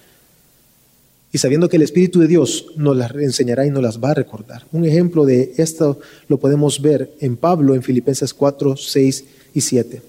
Y 1.32 1.38
sabiendo 1.38 1.70
que 1.70 1.78
el 1.78 1.84
Espíritu 1.84 2.20
de 2.20 2.28
Dios 2.28 2.66
nos 2.76 2.98
las 2.98 3.16
enseñará 3.16 3.66
y 3.66 3.70
nos 3.70 3.82
las 3.82 4.04
va 4.04 4.12
a 4.12 4.16
recordar. 4.16 4.66
Un 4.74 4.84
ejemplo 4.84 5.24
de 5.24 5.54
esto 5.56 6.00
lo 6.28 6.38
podemos 6.38 6.82
ver 6.82 7.14
en 7.22 7.38
Pablo 7.38 7.74
en 7.74 7.84
Filipenses 7.84 8.34
4, 8.34 8.76
6 8.76 9.26
y 9.54 9.62
7. 9.62 10.02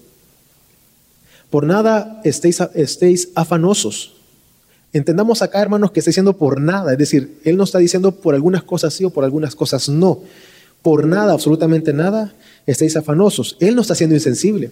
Por 1.49 1.65
nada 1.65 2.19
estéis, 2.25 2.59
estéis 2.73 3.29
afanosos. 3.35 4.15
Entendamos 4.91 5.41
acá, 5.41 5.61
hermanos, 5.61 5.91
que 5.91 6.01
está 6.01 6.09
diciendo 6.09 6.37
por 6.37 6.59
nada. 6.59 6.91
Es 6.91 6.97
decir, 6.97 7.39
Él 7.45 7.55
no 7.55 7.63
está 7.63 7.79
diciendo 7.79 8.11
por 8.11 8.35
algunas 8.35 8.63
cosas 8.63 8.93
sí 8.93 9.05
o 9.05 9.09
por 9.09 9.23
algunas 9.23 9.55
cosas 9.55 9.87
no. 9.87 10.21
Por 10.83 11.07
nada, 11.07 11.33
absolutamente 11.33 11.91
nada, 11.93 12.35
estéis 12.67 12.95
afanosos. 12.95 13.57
Él 13.59 13.75
no 13.75 13.81
está 13.81 13.95
siendo 13.95 14.15
insensible. 14.15 14.69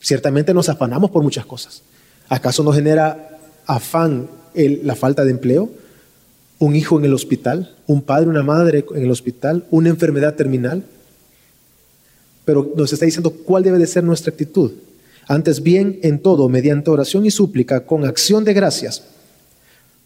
Ciertamente 0.00 0.54
nos 0.54 0.68
afanamos 0.68 1.10
por 1.10 1.24
muchas 1.24 1.44
cosas. 1.44 1.82
¿Acaso 2.28 2.62
nos 2.62 2.76
genera 2.76 3.40
afán 3.66 4.28
la 4.54 4.94
falta 4.94 5.24
de 5.24 5.30
empleo, 5.30 5.70
un 6.58 6.76
hijo 6.76 6.98
en 6.98 7.04
el 7.04 7.14
hospital, 7.14 7.74
un 7.86 8.02
padre, 8.02 8.28
una 8.28 8.42
madre 8.42 8.84
en 8.94 9.02
el 9.02 9.10
hospital, 9.10 9.64
una 9.70 9.88
enfermedad 9.88 10.34
terminal. 10.34 10.84
Pero 12.44 12.72
nos 12.76 12.92
está 12.92 13.06
diciendo 13.06 13.30
cuál 13.30 13.62
debe 13.62 13.78
de 13.78 13.86
ser 13.86 14.04
nuestra 14.04 14.30
actitud. 14.30 14.72
Antes 15.26 15.62
bien, 15.62 16.00
en 16.02 16.18
todo, 16.18 16.48
mediante 16.48 16.90
oración 16.90 17.24
y 17.24 17.30
súplica, 17.30 17.86
con 17.86 18.04
acción 18.04 18.44
de 18.44 18.52
gracias, 18.52 19.04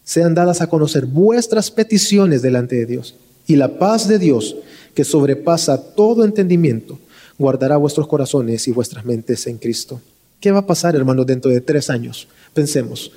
sean 0.05 0.35
dadas 0.35 0.61
a 0.61 0.67
conocer 0.67 1.07
vuestras 1.07 1.71
peticiones 1.71 2.43
delante 2.43 2.77
de 2.77 2.87
Dios. 2.87 3.15
Y 3.47 3.57
la 3.57 3.79
paz 3.79 4.07
de 4.07 4.19
Dios, 4.19 4.57
que 4.95 5.05
sobrepasa 5.05 5.95
todo 5.95 6.25
entendimiento, 6.25 6.99
guardará 7.39 7.77
vuestros 7.77 8.07
corazones 8.07 8.67
y 8.69 8.73
vuestras 8.73 9.05
mentes 9.05 9.47
en 9.47 9.59
Cristo. 9.59 10.01
¿Qué 10.41 10.53
va 10.53 10.61
a 10.61 10.67
pasar, 10.67 10.95
hermanos, 10.95 11.27
dentro 11.27 11.51
de 11.51 11.61
tres 11.61 11.91
años? 11.91 12.29
Pensemos. 12.53 13.11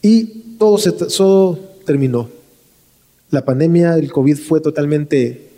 Y 0.00 0.24
todo, 0.58 0.78
se, 0.78 0.92
todo 0.92 1.58
terminó. 1.84 2.28
La 3.30 3.44
pandemia 3.44 3.96
del 3.96 4.12
COVID 4.12 4.36
fue 4.36 4.60
totalmente 4.60 5.50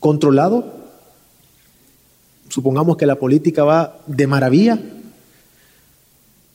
controlado. 0.00 0.76
Supongamos 2.48 2.96
que 2.96 3.06
la 3.06 3.16
política 3.16 3.64
va 3.64 4.00
de 4.06 4.26
maravilla, 4.26 4.80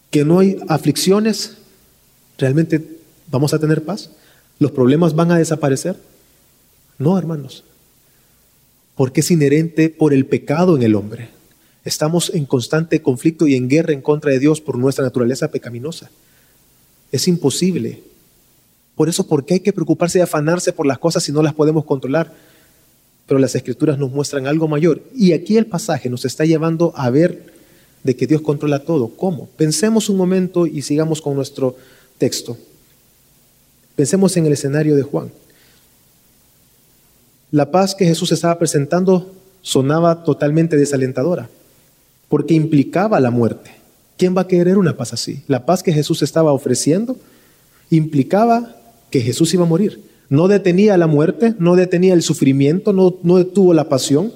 que 0.09 0.25
no 0.25 0.39
hay 0.39 0.57
aflicciones. 0.67 1.57
¿Realmente 2.37 2.99
vamos 3.29 3.53
a 3.53 3.59
tener 3.59 3.83
paz? 3.83 4.09
¿Los 4.59 4.71
problemas 4.71 5.15
van 5.15 5.31
a 5.31 5.37
desaparecer? 5.37 5.95
No, 7.03 7.17
hermanos. 7.17 7.65
Porque 8.95 9.19
es 9.19 9.29
inherente 9.29 9.89
por 9.89 10.13
el 10.13 10.25
pecado 10.25 10.77
en 10.77 10.83
el 10.83 10.95
hombre. 10.95 11.27
Estamos 11.83 12.31
en 12.33 12.45
constante 12.45 13.01
conflicto 13.01 13.45
y 13.45 13.55
en 13.55 13.67
guerra 13.67 13.91
en 13.91 14.01
contra 14.01 14.31
de 14.31 14.39
Dios 14.39 14.61
por 14.61 14.77
nuestra 14.77 15.03
naturaleza 15.03 15.51
pecaminosa. 15.51 16.09
Es 17.11 17.27
imposible. 17.27 18.01
Por 18.95 19.09
eso, 19.09 19.27
¿por 19.27 19.45
qué 19.45 19.55
hay 19.55 19.59
que 19.59 19.73
preocuparse 19.73 20.19
y 20.19 20.21
afanarse 20.21 20.71
por 20.71 20.85
las 20.85 20.97
cosas 20.97 21.23
si 21.23 21.33
no 21.33 21.43
las 21.43 21.53
podemos 21.53 21.83
controlar? 21.83 22.33
Pero 23.27 23.37
las 23.37 23.53
escrituras 23.53 23.97
nos 23.97 24.11
muestran 24.11 24.47
algo 24.47 24.69
mayor. 24.69 25.03
Y 25.13 25.33
aquí 25.33 25.57
el 25.57 25.65
pasaje 25.65 26.09
nos 26.09 26.23
está 26.23 26.45
llevando 26.45 26.93
a 26.95 27.09
ver 27.09 27.51
de 28.03 28.15
que 28.15 28.27
Dios 28.27 28.41
controla 28.41 28.79
todo. 28.79 29.09
¿Cómo? 29.09 29.49
Pensemos 29.57 30.07
un 30.07 30.15
momento 30.15 30.67
y 30.67 30.81
sigamos 30.83 31.21
con 31.21 31.35
nuestro 31.35 31.75
texto. 32.17 32.57
Pensemos 33.97 34.37
en 34.37 34.45
el 34.45 34.53
escenario 34.53 34.95
de 34.95 35.03
Juan. 35.03 35.42
La 37.53 37.69
paz 37.69 37.93
que 37.93 38.07
Jesús 38.07 38.31
estaba 38.31 38.57
presentando 38.57 39.31
sonaba 39.61 40.23
totalmente 40.23 40.75
desalentadora, 40.75 41.51
porque 42.27 42.55
implicaba 42.55 43.19
la 43.19 43.29
muerte. 43.29 43.69
¿Quién 44.17 44.35
va 44.35 44.41
a 44.41 44.47
querer 44.47 44.79
una 44.79 44.97
paz 44.97 45.13
así? 45.13 45.43
La 45.47 45.63
paz 45.63 45.83
que 45.83 45.93
Jesús 45.93 46.23
estaba 46.23 46.51
ofreciendo 46.51 47.15
implicaba 47.91 48.75
que 49.11 49.21
Jesús 49.21 49.53
iba 49.53 49.65
a 49.65 49.67
morir. 49.67 50.01
No 50.29 50.47
detenía 50.47 50.97
la 50.97 51.05
muerte, 51.05 51.53
no 51.59 51.75
detenía 51.75 52.15
el 52.15 52.23
sufrimiento, 52.23 52.91
no, 52.91 53.17
no 53.21 53.37
detuvo 53.37 53.75
la 53.75 53.87
pasión. 53.87 54.33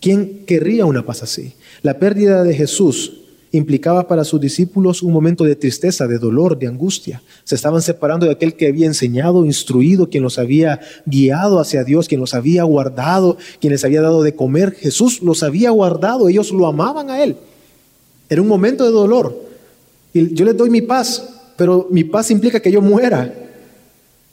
¿Quién 0.00 0.46
querría 0.46 0.86
una 0.86 1.04
paz 1.04 1.22
así? 1.22 1.52
La 1.82 1.98
pérdida 1.98 2.44
de 2.44 2.54
Jesús 2.54 3.23
implicaba 3.56 4.08
para 4.08 4.24
sus 4.24 4.40
discípulos 4.40 5.02
un 5.02 5.12
momento 5.12 5.44
de 5.44 5.54
tristeza, 5.54 6.08
de 6.08 6.18
dolor, 6.18 6.58
de 6.58 6.66
angustia. 6.66 7.22
Se 7.44 7.54
estaban 7.54 7.82
separando 7.82 8.26
de 8.26 8.32
aquel 8.32 8.54
que 8.54 8.66
había 8.66 8.86
enseñado, 8.86 9.44
instruido, 9.44 10.10
quien 10.10 10.24
los 10.24 10.38
había 10.38 10.80
guiado 11.06 11.60
hacia 11.60 11.84
Dios, 11.84 12.08
quien 12.08 12.20
los 12.20 12.34
había 12.34 12.64
guardado, 12.64 13.36
quien 13.60 13.72
les 13.72 13.84
había 13.84 14.00
dado 14.00 14.22
de 14.22 14.34
comer. 14.34 14.72
Jesús 14.72 15.22
los 15.22 15.44
había 15.44 15.70
guardado, 15.70 16.28
ellos 16.28 16.50
lo 16.50 16.66
amaban 16.66 17.10
a 17.10 17.22
Él. 17.22 17.36
Era 18.28 18.42
un 18.42 18.48
momento 18.48 18.84
de 18.84 18.90
dolor. 18.90 19.40
Y 20.12 20.34
yo 20.34 20.44
les 20.44 20.56
doy 20.56 20.70
mi 20.70 20.82
paz, 20.82 21.28
pero 21.56 21.86
mi 21.90 22.02
paz 22.02 22.32
implica 22.32 22.60
que 22.60 22.72
yo 22.72 22.82
muera, 22.82 23.32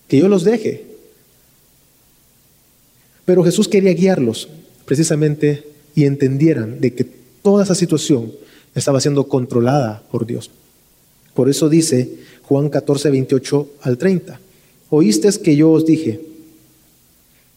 que 0.07 0.17
yo 0.17 0.27
los 0.27 0.43
deje. 0.43 0.85
Pero 3.25 3.43
Jesús 3.43 3.67
quería 3.67 3.93
guiarlos 3.93 4.49
precisamente 4.85 5.63
y 5.93 6.05
entendieran 6.05 6.81
de 6.81 6.95
que 6.95 7.05
toda 7.43 7.63
esa 7.63 7.75
situación 7.75 8.31
estaba 8.75 9.01
siendo 9.01 9.27
controlada 9.27 10.03
por 10.11 10.25
Dios. 10.25 10.51
Por 11.33 11.49
eso 11.49 11.69
dice 11.69 12.17
Juan 12.43 12.69
14, 12.69 13.09
28 13.09 13.69
al 13.81 13.97
30. 13.97 14.39
Oíste 14.89 15.29
que 15.41 15.55
yo 15.55 15.71
os 15.71 15.85
dije, 15.85 16.21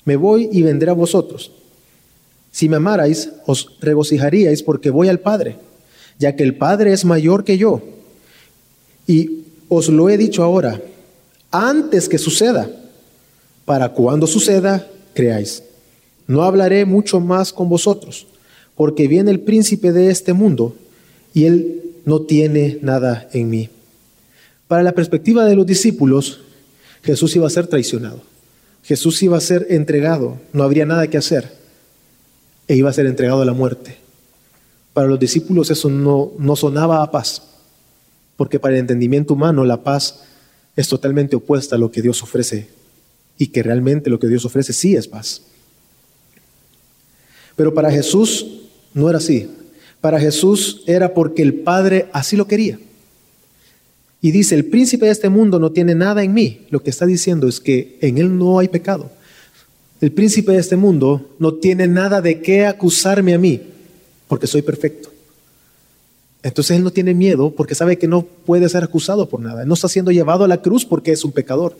me 0.04 0.16
voy 0.16 0.48
y 0.52 0.62
vendré 0.62 0.90
a 0.90 0.94
vosotros. 0.94 1.52
Si 2.52 2.68
me 2.68 2.76
amarais, 2.76 3.30
os 3.46 3.76
regocijaríais 3.80 4.62
porque 4.62 4.90
voy 4.90 5.08
al 5.08 5.20
Padre 5.20 5.56
ya 6.18 6.36
que 6.36 6.42
el 6.42 6.56
Padre 6.56 6.92
es 6.92 7.04
mayor 7.04 7.44
que 7.44 7.58
yo. 7.58 7.82
Y 9.06 9.44
os 9.68 9.88
lo 9.88 10.08
he 10.08 10.16
dicho 10.16 10.42
ahora, 10.42 10.80
antes 11.50 12.08
que 12.08 12.18
suceda, 12.18 12.70
para 13.64 13.90
cuando 13.90 14.26
suceda, 14.26 14.88
creáis. 15.14 15.62
No 16.26 16.42
hablaré 16.42 16.84
mucho 16.84 17.20
más 17.20 17.52
con 17.52 17.68
vosotros, 17.68 18.26
porque 18.76 19.08
viene 19.08 19.30
el 19.30 19.40
príncipe 19.40 19.92
de 19.92 20.10
este 20.10 20.32
mundo 20.32 20.74
y 21.34 21.44
él 21.44 21.82
no 22.06 22.22
tiene 22.22 22.78
nada 22.80 23.28
en 23.32 23.50
mí. 23.50 23.68
Para 24.68 24.82
la 24.82 24.92
perspectiva 24.92 25.44
de 25.44 25.56
los 25.56 25.66
discípulos, 25.66 26.40
Jesús 27.02 27.36
iba 27.36 27.46
a 27.46 27.50
ser 27.50 27.66
traicionado. 27.66 28.22
Jesús 28.82 29.22
iba 29.22 29.36
a 29.36 29.40
ser 29.40 29.66
entregado, 29.70 30.38
no 30.52 30.62
habría 30.62 30.86
nada 30.86 31.08
que 31.08 31.16
hacer, 31.16 31.52
e 32.68 32.76
iba 32.76 32.90
a 32.90 32.92
ser 32.92 33.06
entregado 33.06 33.42
a 33.42 33.46
la 33.46 33.52
muerte. 33.52 33.96
Para 34.92 35.08
los 35.08 35.18
discípulos 35.18 35.70
eso 35.70 35.88
no, 35.88 36.32
no 36.38 36.54
sonaba 36.54 37.02
a 37.02 37.10
paz, 37.10 37.42
porque 38.36 38.60
para 38.60 38.74
el 38.74 38.80
entendimiento 38.80 39.34
humano 39.34 39.64
la 39.64 39.82
paz 39.82 40.20
es 40.76 40.88
totalmente 40.88 41.36
opuesta 41.36 41.76
a 41.76 41.78
lo 41.78 41.90
que 41.90 42.02
Dios 42.02 42.22
ofrece 42.22 42.68
y 43.38 43.48
que 43.48 43.62
realmente 43.62 44.10
lo 44.10 44.18
que 44.18 44.28
Dios 44.28 44.44
ofrece 44.44 44.72
sí 44.72 44.94
es 44.94 45.08
paz. 45.08 45.42
Pero 47.56 47.72
para 47.72 47.90
Jesús 47.90 48.46
no 48.92 49.08
era 49.08 49.18
así. 49.18 49.48
Para 50.04 50.20
Jesús 50.20 50.82
era 50.84 51.14
porque 51.14 51.40
el 51.40 51.54
Padre 51.54 52.10
así 52.12 52.36
lo 52.36 52.46
quería. 52.46 52.78
Y 54.20 54.32
dice, 54.32 54.54
el 54.54 54.66
príncipe 54.66 55.06
de 55.06 55.12
este 55.12 55.30
mundo 55.30 55.58
no 55.58 55.72
tiene 55.72 55.94
nada 55.94 56.22
en 56.22 56.34
mí. 56.34 56.66
Lo 56.68 56.82
que 56.82 56.90
está 56.90 57.06
diciendo 57.06 57.48
es 57.48 57.58
que 57.58 57.96
en 58.02 58.18
él 58.18 58.36
no 58.36 58.58
hay 58.58 58.68
pecado. 58.68 59.10
El 60.02 60.12
príncipe 60.12 60.52
de 60.52 60.58
este 60.58 60.76
mundo 60.76 61.30
no 61.38 61.54
tiene 61.54 61.88
nada 61.88 62.20
de 62.20 62.42
qué 62.42 62.66
acusarme 62.66 63.32
a 63.32 63.38
mí, 63.38 63.62
porque 64.28 64.46
soy 64.46 64.60
perfecto. 64.60 65.08
Entonces 66.42 66.76
él 66.76 66.84
no 66.84 66.90
tiene 66.90 67.14
miedo 67.14 67.52
porque 67.52 67.74
sabe 67.74 67.96
que 67.96 68.06
no 68.06 68.26
puede 68.44 68.68
ser 68.68 68.84
acusado 68.84 69.26
por 69.30 69.40
nada. 69.40 69.64
no 69.64 69.72
está 69.72 69.88
siendo 69.88 70.10
llevado 70.10 70.44
a 70.44 70.48
la 70.48 70.60
cruz 70.60 70.84
porque 70.84 71.12
es 71.12 71.24
un 71.24 71.32
pecador. 71.32 71.78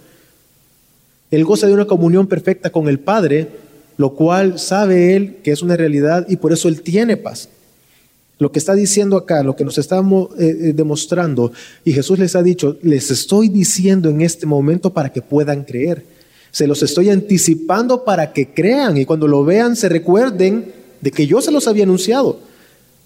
Él 1.30 1.44
goza 1.44 1.66
de 1.66 1.74
una 1.74 1.84
comunión 1.84 2.26
perfecta 2.26 2.72
con 2.72 2.88
el 2.88 3.00
Padre, 3.00 3.50
lo 3.98 4.14
cual 4.14 4.58
sabe 4.58 5.14
él 5.14 5.40
que 5.44 5.52
es 5.52 5.60
una 5.60 5.76
realidad 5.76 6.24
y 6.26 6.37
por 6.37 6.54
eso 6.54 6.68
él 6.68 6.80
tiene 6.80 7.18
paz. 7.18 7.50
Lo 8.38 8.51
que 8.51 8.59
está 8.59 8.75
diciendo 8.75 9.16
acá, 9.16 9.42
lo 9.42 9.55
que 9.55 9.64
nos 9.64 9.79
estamos 9.79 10.31
eh, 10.38 10.49
eh, 10.49 10.73
demostrando, 10.73 11.53
y 11.85 11.92
Jesús 11.92 12.18
les 12.18 12.35
ha 12.35 12.42
dicho, 12.42 12.77
les 12.83 13.11
estoy 13.11 13.49
diciendo 13.49 14.09
en 14.09 14.23
este 14.23 14.47
momento 14.47 14.90
para 14.90 15.12
que 15.12 15.23
puedan 15.23 15.64
creer. 15.64 16.05
Se 16.51 16.66
los 16.66 16.83
estoy 16.83 17.11
anticipando 17.11 18.05
para 18.05 18.33
que 18.33 18.53
crean 18.53 18.97
y 18.97 19.05
cuando 19.05 19.29
lo 19.29 19.44
vean 19.44 19.77
se 19.77 19.88
recuerden 19.88 20.73
de 21.01 21.11
que 21.11 21.27
yo 21.27 21.40
se 21.40 21.51
los 21.51 21.68
había 21.68 21.85
anunciado 21.85 22.38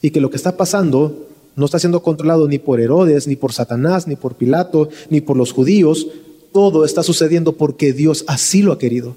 y 0.02 0.10
que 0.10 0.20
lo 0.20 0.30
que 0.30 0.36
está 0.36 0.56
pasando 0.56 1.28
no 1.56 1.64
está 1.64 1.78
siendo 1.78 2.02
controlado 2.02 2.46
ni 2.46 2.58
por 2.58 2.80
Herodes, 2.80 3.26
ni 3.26 3.36
por 3.36 3.52
Satanás, 3.52 4.06
ni 4.06 4.16
por 4.16 4.36
Pilato, 4.36 4.88
ni 5.10 5.20
por 5.20 5.36
los 5.36 5.52
judíos. 5.52 6.06
Todo 6.52 6.84
está 6.84 7.02
sucediendo 7.02 7.54
porque 7.54 7.92
Dios 7.92 8.24
así 8.28 8.62
lo 8.62 8.72
ha 8.72 8.78
querido. 8.78 9.16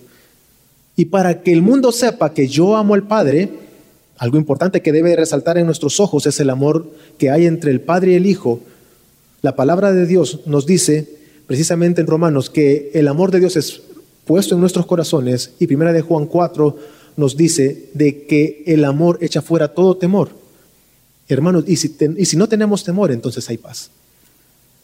Y 0.95 1.05
para 1.05 1.43
que 1.43 1.53
el 1.53 1.61
mundo 1.61 1.91
sepa 1.91 2.33
que 2.33 2.47
yo 2.47 2.75
amo 2.75 2.95
al 2.95 3.03
Padre, 3.03 3.49
algo 4.21 4.37
importante 4.37 4.83
que 4.83 4.91
debe 4.91 5.15
resaltar 5.15 5.57
en 5.57 5.65
nuestros 5.65 5.99
ojos 5.99 6.27
es 6.27 6.39
el 6.39 6.51
amor 6.51 6.85
que 7.17 7.31
hay 7.31 7.47
entre 7.47 7.71
el 7.71 7.81
Padre 7.81 8.11
y 8.11 8.15
el 8.15 8.27
Hijo. 8.27 8.59
La 9.41 9.55
palabra 9.55 9.91
de 9.93 10.05
Dios 10.05 10.41
nos 10.45 10.67
dice 10.67 11.09
precisamente 11.47 12.01
en 12.01 12.07
Romanos 12.07 12.51
que 12.51 12.91
el 12.93 13.07
amor 13.07 13.31
de 13.31 13.39
Dios 13.39 13.55
es 13.55 13.81
puesto 14.25 14.53
en 14.53 14.61
nuestros 14.61 14.85
corazones 14.85 15.53
y 15.57 15.65
primera 15.65 15.91
de 15.91 16.01
Juan 16.01 16.27
4 16.27 16.77
nos 17.17 17.35
dice 17.35 17.89
de 17.95 18.27
que 18.27 18.61
el 18.67 18.85
amor 18.85 19.17
echa 19.21 19.41
fuera 19.41 19.69
todo 19.69 19.97
temor. 19.97 20.29
Hermanos, 21.27 21.63
y 21.65 21.77
si, 21.77 22.37
no 22.37 22.47
tenemos 22.47 22.83
temor, 22.83 23.11
entonces 23.11 23.49
hay 23.49 23.57
paz. 23.57 23.89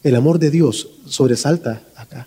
El 0.02 0.16
amor 0.16 0.40
de 0.40 0.50
Dios 0.50 0.98
sobresalta 1.06 1.84
acá. 1.94 2.26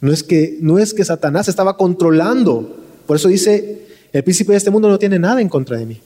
No 0.00 0.12
es 0.12 0.22
que, 0.22 0.58
no 0.60 0.78
es 0.78 0.94
que 0.94 1.04
Satanás 1.04 1.48
estaba 1.48 1.76
controlando. 1.76 2.76
Por 3.04 3.16
eso 3.16 3.26
dice, 3.26 3.88
el 4.12 4.22
príncipe 4.22 4.52
de 4.52 4.58
este 4.58 4.70
mundo 4.70 4.88
no 4.88 5.00
tiene 5.00 5.18
nada 5.18 5.40
en 5.40 5.48
contra 5.48 5.76
de 5.76 5.86
mí. 5.86 6.00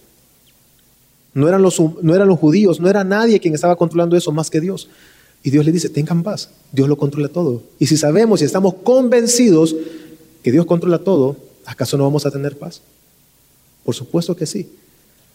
No 1.37 1.46
eran, 1.46 1.61
los, 1.61 1.79
no 1.79 2.14
eran 2.14 2.29
los 2.29 2.38
judíos, 2.38 2.81
no 2.81 2.88
era 2.88 3.05
nadie 3.05 3.40
quien 3.40 3.55
estaba 3.55 3.77
controlando 3.77 4.16
eso 4.16 4.33
más 4.33 4.49
que 4.49 4.59
Dios. 4.59 4.88
Y 5.42 5.51
Dios 5.51 5.66
le 5.66 5.70
dice, 5.70 5.90
tengan 5.90 6.22
paz, 6.22 6.49
Dios 6.72 6.88
lo 6.88 6.96
controla 6.96 7.29
todo. 7.29 7.62
Y 7.79 7.88
si 7.88 7.99
sabemos 7.99 8.40
y 8.40 8.46
estamos 8.46 8.72
convencidos 8.83 9.77
que 10.42 10.51
Dios 10.51 10.64
controla 10.64 11.01
todo, 11.01 11.37
¿acaso 11.66 11.99
no 11.99 12.05
vamos 12.05 12.25
a 12.25 12.31
tener 12.31 12.57
paz? 12.57 12.81
Por 13.85 13.94
supuesto 13.94 14.35
que 14.35 14.46
sí. 14.46 14.70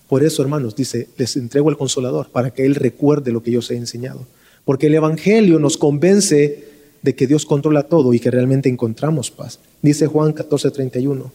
Por 0.09 0.23
eso, 0.23 0.41
hermanos, 0.41 0.75
dice, 0.75 1.07
les 1.17 1.37
entrego 1.37 1.69
el 1.69 1.77
consolador 1.77 2.29
para 2.29 2.49
que 2.49 2.65
Él 2.65 2.73
recuerde 2.73 3.31
lo 3.31 3.43
que 3.43 3.51
yo 3.51 3.59
os 3.59 3.69
he 3.69 3.75
enseñado. 3.75 4.25
Porque 4.65 4.87
el 4.87 4.95
Evangelio 4.95 5.59
nos 5.59 5.77
convence 5.77 6.67
de 7.03 7.15
que 7.15 7.27
Dios 7.27 7.45
controla 7.45 7.83
todo 7.83 8.11
y 8.15 8.19
que 8.19 8.31
realmente 8.31 8.69
encontramos 8.69 9.29
paz. 9.29 9.59
Dice 9.83 10.07
Juan 10.07 10.33
14:31. 10.33 11.31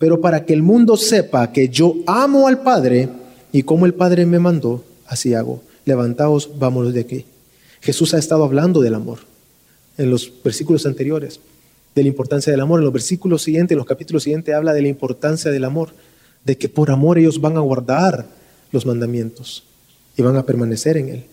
Pero 0.00 0.20
para 0.20 0.44
que 0.44 0.52
el 0.52 0.64
mundo 0.64 0.96
sepa 0.96 1.52
que 1.52 1.68
yo 1.68 1.94
amo 2.08 2.48
al 2.48 2.62
Padre, 2.62 3.08
y 3.56 3.62
como 3.62 3.86
el 3.86 3.94
Padre 3.94 4.26
me 4.26 4.38
mandó, 4.38 4.84
así 5.06 5.32
hago. 5.32 5.62
Levantaos, 5.86 6.58
vámonos 6.58 6.92
de 6.92 7.00
aquí. 7.00 7.24
Jesús 7.80 8.12
ha 8.12 8.18
estado 8.18 8.44
hablando 8.44 8.82
del 8.82 8.94
amor 8.94 9.20
en 9.96 10.10
los 10.10 10.30
versículos 10.44 10.84
anteriores, 10.84 11.40
de 11.94 12.02
la 12.02 12.08
importancia 12.08 12.50
del 12.50 12.60
amor. 12.60 12.80
En 12.80 12.84
los 12.84 12.92
versículos 12.92 13.40
siguientes, 13.40 13.72
en 13.72 13.78
los 13.78 13.86
capítulos 13.86 14.24
siguientes, 14.24 14.54
habla 14.54 14.74
de 14.74 14.82
la 14.82 14.88
importancia 14.88 15.50
del 15.50 15.64
amor, 15.64 15.94
de 16.44 16.58
que 16.58 16.68
por 16.68 16.90
amor 16.90 17.16
ellos 17.16 17.40
van 17.40 17.56
a 17.56 17.60
guardar 17.60 18.26
los 18.72 18.84
mandamientos 18.84 19.62
y 20.18 20.20
van 20.20 20.36
a 20.36 20.44
permanecer 20.44 20.98
en 20.98 21.08
él. 21.08 21.24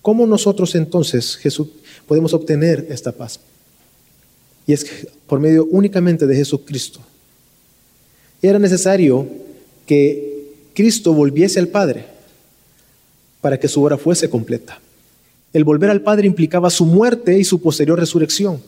¿Cómo 0.00 0.26
nosotros 0.26 0.74
entonces, 0.76 1.36
Jesús, 1.36 1.68
podemos 2.08 2.32
obtener 2.32 2.86
esta 2.88 3.12
paz? 3.12 3.38
Y 4.66 4.72
es 4.72 4.86
por 5.26 5.40
medio 5.40 5.66
únicamente 5.66 6.26
de 6.26 6.36
Jesucristo. 6.36 7.00
Era 8.40 8.58
necesario 8.58 9.28
que 9.84 10.25
Cristo 10.76 11.14
volviese 11.14 11.58
al 11.58 11.68
Padre 11.68 12.04
para 13.40 13.58
que 13.58 13.66
su 13.66 13.82
obra 13.82 13.96
fuese 13.96 14.28
completa. 14.28 14.78
El 15.54 15.64
volver 15.64 15.88
al 15.88 16.02
Padre 16.02 16.26
implicaba 16.26 16.68
su 16.68 16.84
muerte 16.84 17.38
y 17.38 17.44
su 17.44 17.62
posterior 17.62 17.98
resurrección 17.98 18.60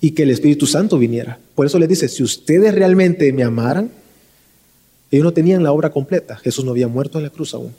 y 0.00 0.12
que 0.12 0.22
el 0.22 0.30
Espíritu 0.30 0.66
Santo 0.66 0.98
viniera. 0.98 1.38
Por 1.54 1.66
eso 1.66 1.78
le 1.78 1.86
dice, 1.86 2.08
si 2.08 2.22
ustedes 2.22 2.74
realmente 2.74 3.30
me 3.34 3.44
amaran, 3.44 3.90
ellos 5.10 5.24
no 5.24 5.32
tenían 5.34 5.62
la 5.62 5.72
obra 5.72 5.90
completa. 5.90 6.36
Jesús 6.38 6.64
no 6.64 6.70
había 6.70 6.88
muerto 6.88 7.18
en 7.18 7.24
la 7.24 7.30
cruz 7.30 7.52
aún. 7.52 7.74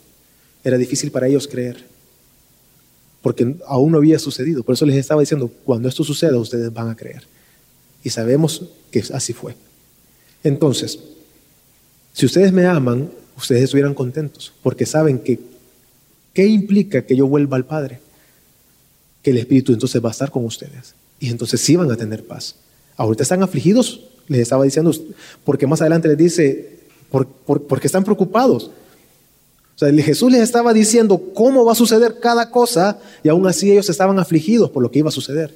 Era 0.64 0.78
difícil 0.78 1.10
para 1.10 1.28
ellos 1.28 1.48
creer, 1.48 1.84
porque 3.24 3.56
aún 3.66 3.92
no 3.92 3.98
había 3.98 4.20
sucedido. 4.20 4.62
Por 4.62 4.76
eso 4.76 4.86
les 4.86 4.98
estaba 4.98 5.22
diciendo, 5.22 5.50
cuando 5.66 5.90
esto 5.90 6.04
suceda, 6.04 6.38
ustedes 6.38 6.72
van 6.72 6.90
a 6.90 6.96
creer. 6.96 7.24
Y 8.04 8.12
sabemos 8.12 8.66
que 8.92 9.04
así 9.12 9.34
fue. 9.34 9.56
Entonces, 10.44 11.00
si 12.14 12.28
ustedes 12.28 12.52
me 12.52 12.68
aman, 12.68 13.10
ustedes 13.38 13.64
estuvieran 13.64 13.94
contentos, 13.94 14.52
porque 14.64 14.86
saben 14.86 15.20
que, 15.20 15.40
¿qué 16.34 16.48
implica 16.48 17.04
que 17.04 17.16
yo 17.16 17.28
vuelva 17.28 17.56
al 17.56 17.66
Padre? 17.66 18.00
Que 19.22 19.30
el 19.32 19.38
Espíritu 19.38 19.74
entonces 19.74 20.04
va 20.04 20.10
a 20.10 20.12
estar 20.12 20.32
con 20.32 20.44
ustedes. 20.44 20.96
Y 21.20 21.30
entonces 21.30 21.62
sí 21.62 21.76
van 21.76 21.92
a 21.92 21.96
tener 21.96 22.26
paz. 22.26 22.56
Ahorita 22.96 23.24
están 23.24 23.44
afligidos, 23.44 24.02
les 24.28 24.42
estaba 24.42 24.64
diciendo, 24.64 24.92
porque 25.46 25.68
más 25.68 25.82
adelante 25.82 26.08
les 26.08 26.18
dice, 26.18 26.80
por, 27.12 27.28
porque 27.28 27.88
están 27.88 28.04
preocupados. 28.04 28.72
O 29.76 29.80
sea, 29.80 29.94
Jesús 29.94 30.32
les 30.32 30.42
estaba 30.42 30.74
diciendo 30.74 31.22
cómo 31.36 31.64
va 31.64 31.74
a 31.74 31.76
suceder 31.76 32.20
cada 32.20 32.50
cosa 32.50 33.00
y 33.24 33.30
aún 33.30 33.46
así 33.46 33.72
ellos 33.72 33.90
estaban 33.90 34.18
afligidos 34.18 34.72
por 34.72 34.82
lo 34.82 34.90
que 34.90 35.00
iba 35.00 35.10
a 35.10 35.12
suceder. 35.12 35.54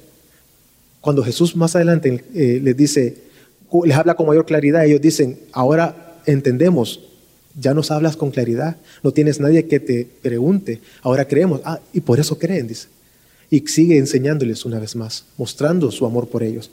Cuando 1.00 1.24
Jesús 1.24 1.56
más 1.56 1.74
adelante 1.74 2.24
eh, 2.32 2.60
les 2.62 2.76
dice, 2.76 3.18
les 3.84 3.96
habla 3.96 4.14
con 4.14 4.28
mayor 4.28 4.46
claridad, 4.46 4.84
ellos 4.84 5.00
dicen, 5.00 5.40
ahora 5.50 6.20
entendemos 6.26 7.00
ya 7.60 7.74
nos 7.74 7.90
hablas 7.90 8.16
con 8.16 8.30
claridad, 8.30 8.76
no 9.02 9.12
tienes 9.12 9.40
nadie 9.40 9.66
que 9.66 9.80
te 9.80 10.06
pregunte, 10.22 10.80
ahora 11.02 11.26
creemos, 11.26 11.60
ah, 11.64 11.80
y 11.92 12.00
por 12.00 12.18
eso 12.20 12.38
creen, 12.38 12.66
dice. 12.66 12.88
Y 13.50 13.60
sigue 13.66 13.98
enseñándoles 13.98 14.64
una 14.64 14.78
vez 14.78 14.96
más, 14.96 15.24
mostrando 15.36 15.90
su 15.90 16.06
amor 16.06 16.28
por 16.28 16.42
ellos. 16.42 16.70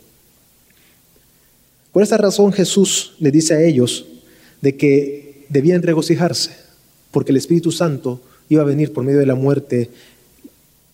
Por 1.91 2.03
esta 2.03 2.17
razón 2.17 2.53
Jesús 2.53 3.13
le 3.19 3.31
dice 3.31 3.53
a 3.55 3.63
ellos 3.63 4.05
de 4.61 4.77
que 4.77 5.45
debían 5.49 5.81
regocijarse, 5.81 6.51
porque 7.11 7.31
el 7.31 7.37
Espíritu 7.37 7.71
Santo 7.71 8.21
iba 8.47 8.61
a 8.61 8.65
venir 8.65 8.93
por 8.93 9.03
medio 9.03 9.19
de 9.19 9.25
la 9.25 9.35
muerte 9.35 9.89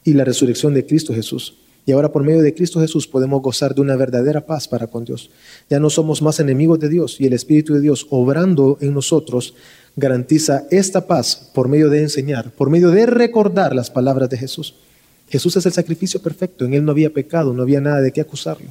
y 0.03 0.13
la 0.13 0.23
resurrección 0.23 0.73
de 0.73 0.85
Cristo 0.85 1.13
Jesús. 1.13 1.55
Y 1.85 1.91
ahora 1.91 2.11
por 2.11 2.23
medio 2.23 2.41
de 2.41 2.53
Cristo 2.53 2.79
Jesús 2.79 3.07
podemos 3.07 3.41
gozar 3.41 3.75
de 3.75 3.81
una 3.81 3.95
verdadera 3.95 4.45
paz 4.45 4.67
para 4.67 4.87
con 4.87 5.05
Dios. 5.05 5.29
Ya 5.69 5.79
no 5.79 5.89
somos 5.89 6.21
más 6.21 6.39
enemigos 6.39 6.79
de 6.79 6.89
Dios 6.89 7.21
y 7.21 7.27
el 7.27 7.33
Espíritu 7.33 7.75
de 7.75 7.81
Dios 7.81 8.07
obrando 8.09 8.77
en 8.81 8.93
nosotros 8.93 9.53
garantiza 9.95 10.63
esta 10.71 11.05
paz 11.05 11.51
por 11.53 11.67
medio 11.67 11.89
de 11.89 12.01
enseñar, 12.01 12.51
por 12.51 12.69
medio 12.69 12.89
de 12.89 13.05
recordar 13.05 13.75
las 13.75 13.91
palabras 13.91 14.29
de 14.29 14.37
Jesús. 14.37 14.75
Jesús 15.29 15.55
es 15.57 15.65
el 15.65 15.73
sacrificio 15.73 16.21
perfecto, 16.21 16.65
en 16.65 16.73
Él 16.73 16.83
no 16.83 16.91
había 16.91 17.11
pecado, 17.11 17.53
no 17.53 17.61
había 17.63 17.81
nada 17.81 18.01
de 18.01 18.11
qué 18.11 18.21
acusarlo. 18.21 18.67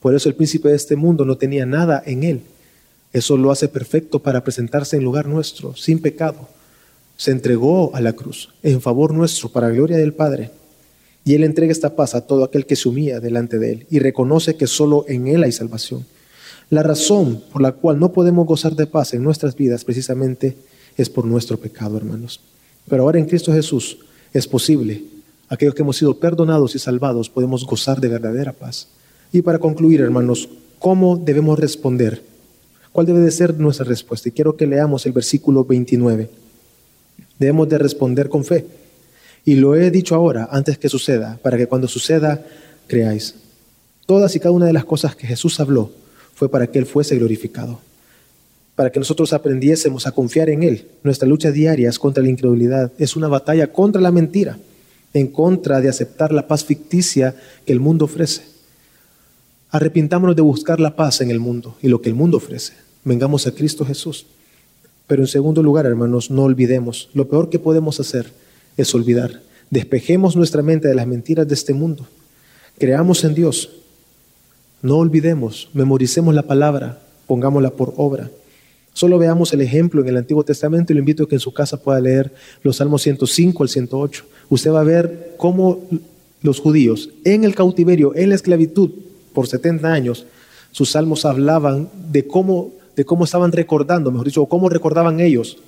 Por 0.00 0.14
eso 0.14 0.28
el 0.28 0.34
príncipe 0.34 0.68
de 0.68 0.76
este 0.76 0.96
mundo 0.96 1.24
no 1.24 1.36
tenía 1.36 1.66
nada 1.66 2.02
en 2.04 2.22
Él. 2.22 2.40
Eso 3.12 3.36
lo 3.36 3.50
hace 3.50 3.68
perfecto 3.68 4.18
para 4.18 4.44
presentarse 4.44 4.96
en 4.96 5.04
lugar 5.04 5.26
nuestro, 5.26 5.74
sin 5.74 6.00
pecado. 6.00 6.48
Se 7.16 7.30
entregó 7.30 7.94
a 7.94 8.00
la 8.00 8.12
cruz 8.12 8.50
en 8.62 8.80
favor 8.80 9.14
nuestro, 9.14 9.48
para 9.48 9.70
gloria 9.70 9.96
del 9.96 10.12
Padre. 10.12 10.50
Y 11.26 11.34
Él 11.34 11.42
entrega 11.42 11.72
esta 11.72 11.96
paz 11.96 12.14
a 12.14 12.20
todo 12.20 12.44
aquel 12.44 12.66
que 12.66 12.76
se 12.76 12.88
humilla 12.88 13.18
delante 13.18 13.58
de 13.58 13.72
Él 13.72 13.86
y 13.90 13.98
reconoce 13.98 14.54
que 14.54 14.68
solo 14.68 15.04
en 15.08 15.26
Él 15.26 15.42
hay 15.42 15.50
salvación. 15.50 16.06
La 16.70 16.84
razón 16.84 17.42
por 17.52 17.60
la 17.60 17.72
cual 17.72 17.98
no 17.98 18.12
podemos 18.12 18.46
gozar 18.46 18.76
de 18.76 18.86
paz 18.86 19.12
en 19.12 19.24
nuestras 19.24 19.56
vidas 19.56 19.84
precisamente 19.84 20.56
es 20.96 21.10
por 21.10 21.24
nuestro 21.24 21.58
pecado, 21.58 21.96
hermanos. 21.96 22.40
Pero 22.88 23.02
ahora 23.02 23.18
en 23.18 23.26
Cristo 23.26 23.52
Jesús 23.52 23.98
es 24.32 24.46
posible. 24.46 25.02
Aquellos 25.48 25.74
que 25.74 25.82
hemos 25.82 25.96
sido 25.96 26.16
perdonados 26.16 26.76
y 26.76 26.78
salvados 26.78 27.28
podemos 27.28 27.66
gozar 27.66 28.00
de 28.00 28.06
verdadera 28.06 28.52
paz. 28.52 28.86
Y 29.32 29.42
para 29.42 29.58
concluir, 29.58 30.02
hermanos, 30.02 30.48
¿cómo 30.78 31.16
debemos 31.16 31.58
responder? 31.58 32.22
¿Cuál 32.92 33.06
debe 33.06 33.18
de 33.18 33.32
ser 33.32 33.58
nuestra 33.58 33.84
respuesta? 33.84 34.28
Y 34.28 34.32
quiero 34.32 34.56
que 34.56 34.68
leamos 34.68 35.04
el 35.06 35.12
versículo 35.12 35.64
29. 35.64 36.30
Debemos 37.40 37.68
de 37.68 37.78
responder 37.78 38.28
con 38.28 38.44
fe. 38.44 38.64
Y 39.46 39.54
lo 39.54 39.76
he 39.76 39.92
dicho 39.92 40.16
ahora, 40.16 40.48
antes 40.50 40.76
que 40.76 40.88
suceda, 40.88 41.38
para 41.40 41.56
que 41.56 41.68
cuando 41.68 41.86
suceda, 41.86 42.44
creáis. 42.88 43.36
Todas 44.04 44.34
y 44.34 44.40
cada 44.40 44.50
una 44.50 44.66
de 44.66 44.72
las 44.72 44.84
cosas 44.84 45.14
que 45.14 45.26
Jesús 45.26 45.60
habló 45.60 45.92
fue 46.34 46.50
para 46.50 46.66
que 46.66 46.80
Él 46.80 46.84
fuese 46.84 47.16
glorificado. 47.16 47.80
para 48.74 48.92
que 48.92 48.98
nosotros 48.98 49.32
aprendiésemos 49.32 50.06
a 50.06 50.12
confiar 50.12 50.50
en 50.50 50.62
Él. 50.62 50.86
Nuestra 51.02 51.26
lucha 51.26 51.50
diaria 51.50 51.88
es 51.88 51.98
contra 51.98 52.22
la 52.22 52.28
incredulidad, 52.28 52.92
es 52.98 53.16
una 53.16 53.26
batalla 53.26 53.72
contra 53.72 54.02
la 54.02 54.10
mentira, 54.12 54.58
en 55.14 55.28
contra 55.28 55.80
de 55.80 55.88
aceptar 55.88 56.30
la 56.30 56.46
paz 56.46 56.62
ficticia 56.62 57.34
que 57.64 57.72
el 57.72 57.80
mundo 57.80 58.04
ofrece. 58.04 58.42
Arrepintámonos 59.70 60.36
de 60.36 60.42
buscar 60.42 60.78
la 60.78 60.94
paz 60.94 61.22
en 61.22 61.30
el 61.30 61.40
mundo 61.40 61.78
y 61.80 61.88
lo 61.88 62.02
que 62.02 62.10
el 62.10 62.14
mundo 62.14 62.36
ofrece. 62.36 62.74
Vengamos 63.02 63.46
a 63.46 63.52
Cristo 63.52 63.86
Jesús. 63.86 64.26
Pero 65.06 65.22
en 65.22 65.28
segundo 65.28 65.62
lugar, 65.62 65.86
hermanos, 65.86 66.30
no 66.30 66.42
olvidemos. 66.42 67.08
Lo 67.14 67.28
peor 67.28 67.48
que 67.48 67.58
podemos 67.58 67.98
hacer 67.98 68.30
es 68.76 68.94
olvidar. 68.94 69.42
Despejemos 69.70 70.36
nuestra 70.36 70.62
mente 70.62 70.88
de 70.88 70.94
las 70.94 71.06
mentiras 71.06 71.46
de 71.48 71.54
este 71.54 71.74
mundo. 71.74 72.06
Creamos 72.78 73.24
en 73.24 73.34
Dios. 73.34 73.70
No 74.82 74.98
olvidemos, 74.98 75.70
memoricemos 75.72 76.34
la 76.34 76.42
palabra, 76.42 77.02
pongámosla 77.26 77.70
por 77.70 77.94
obra. 77.96 78.30
Solo 78.92 79.18
veamos 79.18 79.52
el 79.52 79.60
ejemplo 79.60 80.00
en 80.00 80.08
el 80.08 80.16
Antiguo 80.16 80.44
Testamento 80.44 80.92
y 80.92 80.94
lo 80.94 81.00
invito 81.00 81.24
a 81.24 81.28
que 81.28 81.34
en 81.34 81.40
su 81.40 81.52
casa 81.52 81.82
pueda 81.82 82.00
leer 82.00 82.32
los 82.62 82.76
Salmos 82.76 83.02
105 83.02 83.62
al 83.62 83.68
108. 83.68 84.24
Usted 84.48 84.70
va 84.70 84.80
a 84.80 84.84
ver 84.84 85.34
cómo 85.36 85.82
los 86.42 86.60
judíos 86.60 87.10
en 87.24 87.44
el 87.44 87.54
cautiverio, 87.54 88.14
en 88.14 88.30
la 88.30 88.36
esclavitud 88.36 88.90
por 89.32 89.46
70 89.48 89.92
años, 89.92 90.26
sus 90.70 90.90
salmos 90.90 91.24
hablaban 91.24 91.88
de 92.10 92.26
cómo, 92.26 92.70
de 92.96 93.04
cómo 93.04 93.24
estaban 93.24 93.52
recordando, 93.52 94.10
mejor 94.10 94.26
dicho, 94.26 94.46
cómo 94.46 94.68
recordaban 94.68 95.20
ellos, 95.20 95.58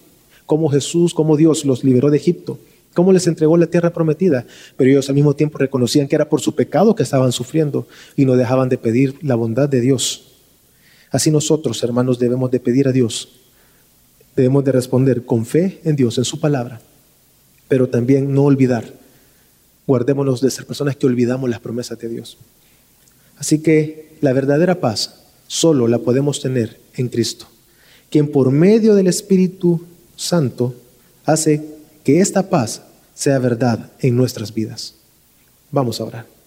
cómo 0.47 0.68
Jesús, 0.68 1.14
cómo 1.14 1.37
Dios 1.37 1.64
los 1.64 1.83
liberó 1.83 2.11
de 2.11 2.18
Egipto, 2.18 2.59
cómo 2.98 3.12
les 3.12 3.28
entregó 3.28 3.56
la 3.56 3.68
tierra 3.68 3.92
prometida, 3.92 4.44
pero 4.76 4.90
ellos 4.90 5.08
al 5.08 5.14
mismo 5.14 5.32
tiempo 5.32 5.56
reconocían 5.56 6.08
que 6.08 6.16
era 6.16 6.28
por 6.28 6.40
su 6.40 6.56
pecado 6.56 6.96
que 6.96 7.04
estaban 7.04 7.30
sufriendo 7.30 7.87
y 8.16 8.24
no 8.24 8.34
dejaban 8.34 8.68
de 8.68 8.76
pedir 8.76 9.14
la 9.22 9.37
bondad 9.37 9.68
de 9.68 9.80
Dios. 9.80 10.32
Así 11.12 11.30
nosotros, 11.30 11.80
hermanos, 11.84 12.18
debemos 12.18 12.50
de 12.50 12.58
pedir 12.58 12.88
a 12.88 12.92
Dios. 12.92 13.28
Debemos 14.34 14.64
de 14.64 14.72
responder 14.72 15.24
con 15.24 15.46
fe 15.46 15.80
en 15.84 15.94
Dios, 15.94 16.18
en 16.18 16.24
su 16.24 16.40
palabra, 16.40 16.80
pero 17.68 17.88
también 17.88 18.34
no 18.34 18.42
olvidar. 18.42 18.92
Guardémonos 19.87 20.40
de 20.40 20.50
ser 20.50 20.66
personas 20.66 20.96
que 20.96 21.06
olvidamos 21.06 21.48
las 21.48 21.61
promesas 21.61 22.00
de 22.00 22.08
Dios. 22.08 22.37
Así 23.37 23.61
que 23.61 24.16
la 24.20 24.32
verdadera 24.32 24.80
paz 24.80 25.22
solo 25.46 25.87
la 25.87 26.00
podemos 26.00 26.40
tener 26.40 26.80
en 26.96 27.11
Cristo, 27.11 27.46
quien 28.11 28.32
por 28.32 28.50
medio 28.50 28.96
del 28.96 29.06
Espíritu 29.06 29.84
Santo 30.16 30.74
hace 31.24 31.64
que 32.02 32.20
esta 32.20 32.50
paz 32.50 32.82
sea 33.18 33.40
verdad 33.40 33.90
en 33.98 34.14
nuestras 34.14 34.54
vidas. 34.54 34.94
Vamos 35.72 36.00
a 36.00 36.04
orar. 36.04 36.38